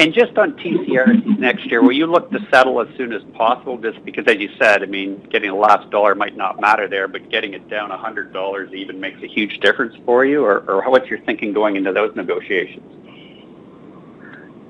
And 0.00 0.12
Just 0.12 0.36
on 0.36 0.52
TCRCs 0.52 1.38
next 1.38 1.66
year, 1.66 1.80
will 1.80 1.92
you 1.92 2.06
look 2.06 2.30
to 2.32 2.38
settle 2.50 2.80
as 2.80 2.88
soon 2.96 3.12
as 3.12 3.22
possible? 3.34 3.78
Just 3.78 4.04
because, 4.04 4.26
as 4.26 4.36
you 4.38 4.50
said, 4.58 4.82
I 4.82 4.86
mean, 4.86 5.26
getting 5.30 5.50
the 5.50 5.56
last 5.56 5.88
dollar 5.90 6.14
might 6.14 6.36
not 6.36 6.60
matter 6.60 6.88
there, 6.88 7.06
but 7.06 7.30
getting 7.30 7.54
it 7.54 7.68
down 7.68 7.90
$100 7.90 8.74
even 8.74 9.00
makes 9.00 9.22
a 9.22 9.26
huge 9.26 9.60
difference 9.60 9.94
for 10.04 10.24
you? 10.24 10.44
Or 10.44 10.82
what's 10.90 11.08
your 11.08 11.20
thinking 11.20 11.52
going 11.52 11.76
into 11.76 11.92
those 11.92 12.14
negotiations? 12.16 12.82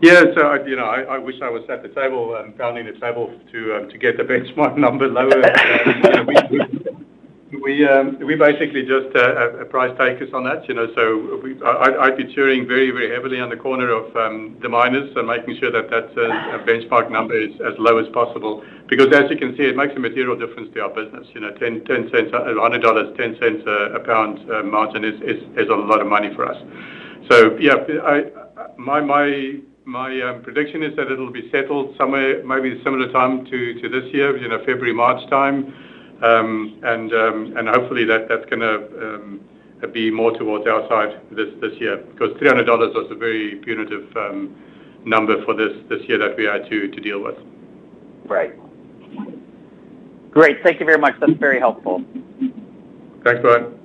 Yeah. 0.00 0.24
so 0.34 0.54
You 0.64 0.76
know, 0.76 0.84
I 0.86 1.18
wish 1.18 1.36
I 1.42 1.50
was 1.50 1.62
at 1.68 1.82
the 1.82 1.88
table 1.88 2.36
and 2.36 2.56
pounding 2.56 2.86
the 2.86 2.98
table 3.00 3.32
to 3.52 3.76
um, 3.76 3.88
get 4.00 4.16
the 4.16 4.22
benchmark 4.32 4.76
number 4.76 5.08
lower. 5.08 5.42
Um, 7.60 8.18
we 8.24 8.36
basically 8.36 8.82
just 8.82 9.14
uh, 9.14 9.64
price 9.64 9.96
takers 9.98 10.32
on 10.32 10.44
that. 10.44 10.66
You 10.68 10.74
know, 10.74 10.86
so 10.94 11.42
I'd 12.00 12.16
be 12.16 12.32
cheering 12.32 12.66
very 12.66 12.90
very 12.90 13.10
heavily 13.10 13.40
on 13.40 13.50
the 13.50 13.56
corner 13.56 13.90
of 13.90 14.14
um, 14.16 14.56
the 14.62 14.68
miners 14.68 15.10
and 15.16 15.26
making 15.26 15.58
sure 15.60 15.70
that 15.70 15.90
that 15.90 16.10
uh, 16.16 16.64
benchmark 16.64 17.10
number 17.10 17.34
is 17.34 17.52
as 17.60 17.74
low 17.78 17.98
as 17.98 18.08
possible. 18.14 18.64
Because 18.88 19.08
as 19.14 19.30
you 19.30 19.36
can 19.36 19.56
see, 19.56 19.64
it 19.64 19.76
makes 19.76 19.94
a 19.94 19.98
material 20.00 20.36
difference 20.38 20.72
to 20.74 20.80
our 20.82 20.90
business. 20.90 21.26
You 21.34 21.40
know, 21.40 21.50
$10, 21.52 21.86
$10 21.86 22.10
$100, 22.10 23.16
$0.10 23.16 23.94
a 23.94 24.00
pound 24.00 24.50
uh, 24.50 24.62
margin 24.62 25.04
is 25.04 25.20
is 25.20 25.68
a 25.68 25.74
lot 25.74 26.00
of 26.00 26.06
money 26.06 26.34
for 26.34 26.46
us. 26.46 26.56
So 27.30 27.56
Yeah, 27.58 27.74
I, 28.04 28.24
my 28.78 29.00
my 29.00 29.60
um, 30.22 30.42
prediction 30.42 30.82
is 30.82 30.94
that 30.96 31.10
it'll 31.10 31.32
be 31.32 31.50
settled 31.50 31.96
somewhere, 31.96 32.44
maybe 32.44 32.80
similar 32.84 33.10
time 33.12 33.44
to 33.46 33.88
this 33.88 34.12
year, 34.14 34.36
you 34.36 34.48
know, 34.48 34.58
February, 34.58 34.92
March 34.92 35.28
time. 35.28 35.74
Um, 36.22 36.78
um, 36.84 37.54
and 37.56 37.68
Hopefully 37.68 38.04
that's 38.04 38.44
gonna 38.50 39.88
be 39.92 40.10
more 40.10 40.36
towards 40.36 40.66
our 40.66 40.86
side 40.88 41.20
this 41.32 41.80
year, 41.80 41.96
because 41.96 42.36
$300 42.38 42.94
was 42.94 43.10
a 43.10 43.14
very 43.14 43.56
punitive 43.56 44.14
number 45.04 45.44
for 45.44 45.54
this 45.54 45.72
year 46.08 46.18
that 46.18 46.36
we 46.36 46.44
had 46.44 46.68
to 46.70 46.88
deal 46.88 47.22
with. 47.22 47.36
Right. 48.26 48.52
Great. 50.30 50.62
Thank 50.62 50.78
you 50.78 50.86
very 50.86 50.98
much. 50.98 51.14
That's 51.18 51.32
very 51.32 51.58
helpful. 51.58 52.04
Thanks, 53.24 53.40
Brian. 53.42 53.76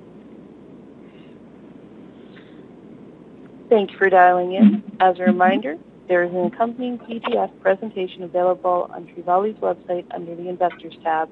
Thank 3.68 3.90
you 3.90 3.98
for 3.98 4.08
dialing 4.08 4.52
in. 4.52 4.82
As 5.00 5.18
a 5.18 5.24
reminder, 5.24 5.76
there 6.08 6.22
is 6.22 6.30
an 6.32 6.46
accompanying 6.46 6.98
PDF 6.98 7.50
presentation 7.60 8.22
available 8.22 8.88
on 8.92 9.06
Trevali's 9.08 9.58
website 9.58 10.06
under 10.14 10.34
the 10.34 10.48
Investors 10.48 10.94
tab. 11.02 11.28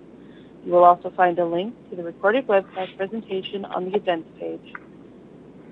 You 0.65 0.73
will 0.73 0.85
also 0.85 1.11
find 1.11 1.39
a 1.39 1.45
link 1.45 1.75
to 1.91 1.97
the 1.97 2.03
recorded 2.03 2.47
webcast 2.47 2.97
presentation 2.97 3.65
on 3.65 3.91
the 3.91 3.97
Events 3.97 4.29
page. 4.39 4.73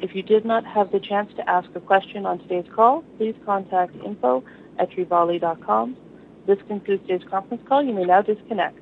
If 0.00 0.14
you 0.14 0.22
did 0.22 0.44
not 0.44 0.64
have 0.66 0.92
the 0.92 1.00
chance 1.00 1.32
to 1.36 1.48
ask 1.48 1.68
a 1.74 1.80
question 1.80 2.26
on 2.26 2.38
today's 2.40 2.66
call, 2.74 3.02
please 3.18 3.34
contact 3.44 3.94
info 4.04 4.44
at 4.78 4.90
trevali.com. 4.90 5.96
This 6.46 6.58
concludes 6.68 7.06
today's 7.06 7.28
conference 7.28 7.62
call. 7.68 7.82
You 7.82 7.94
may 7.94 8.04
now 8.04 8.22
disconnect. 8.22 8.81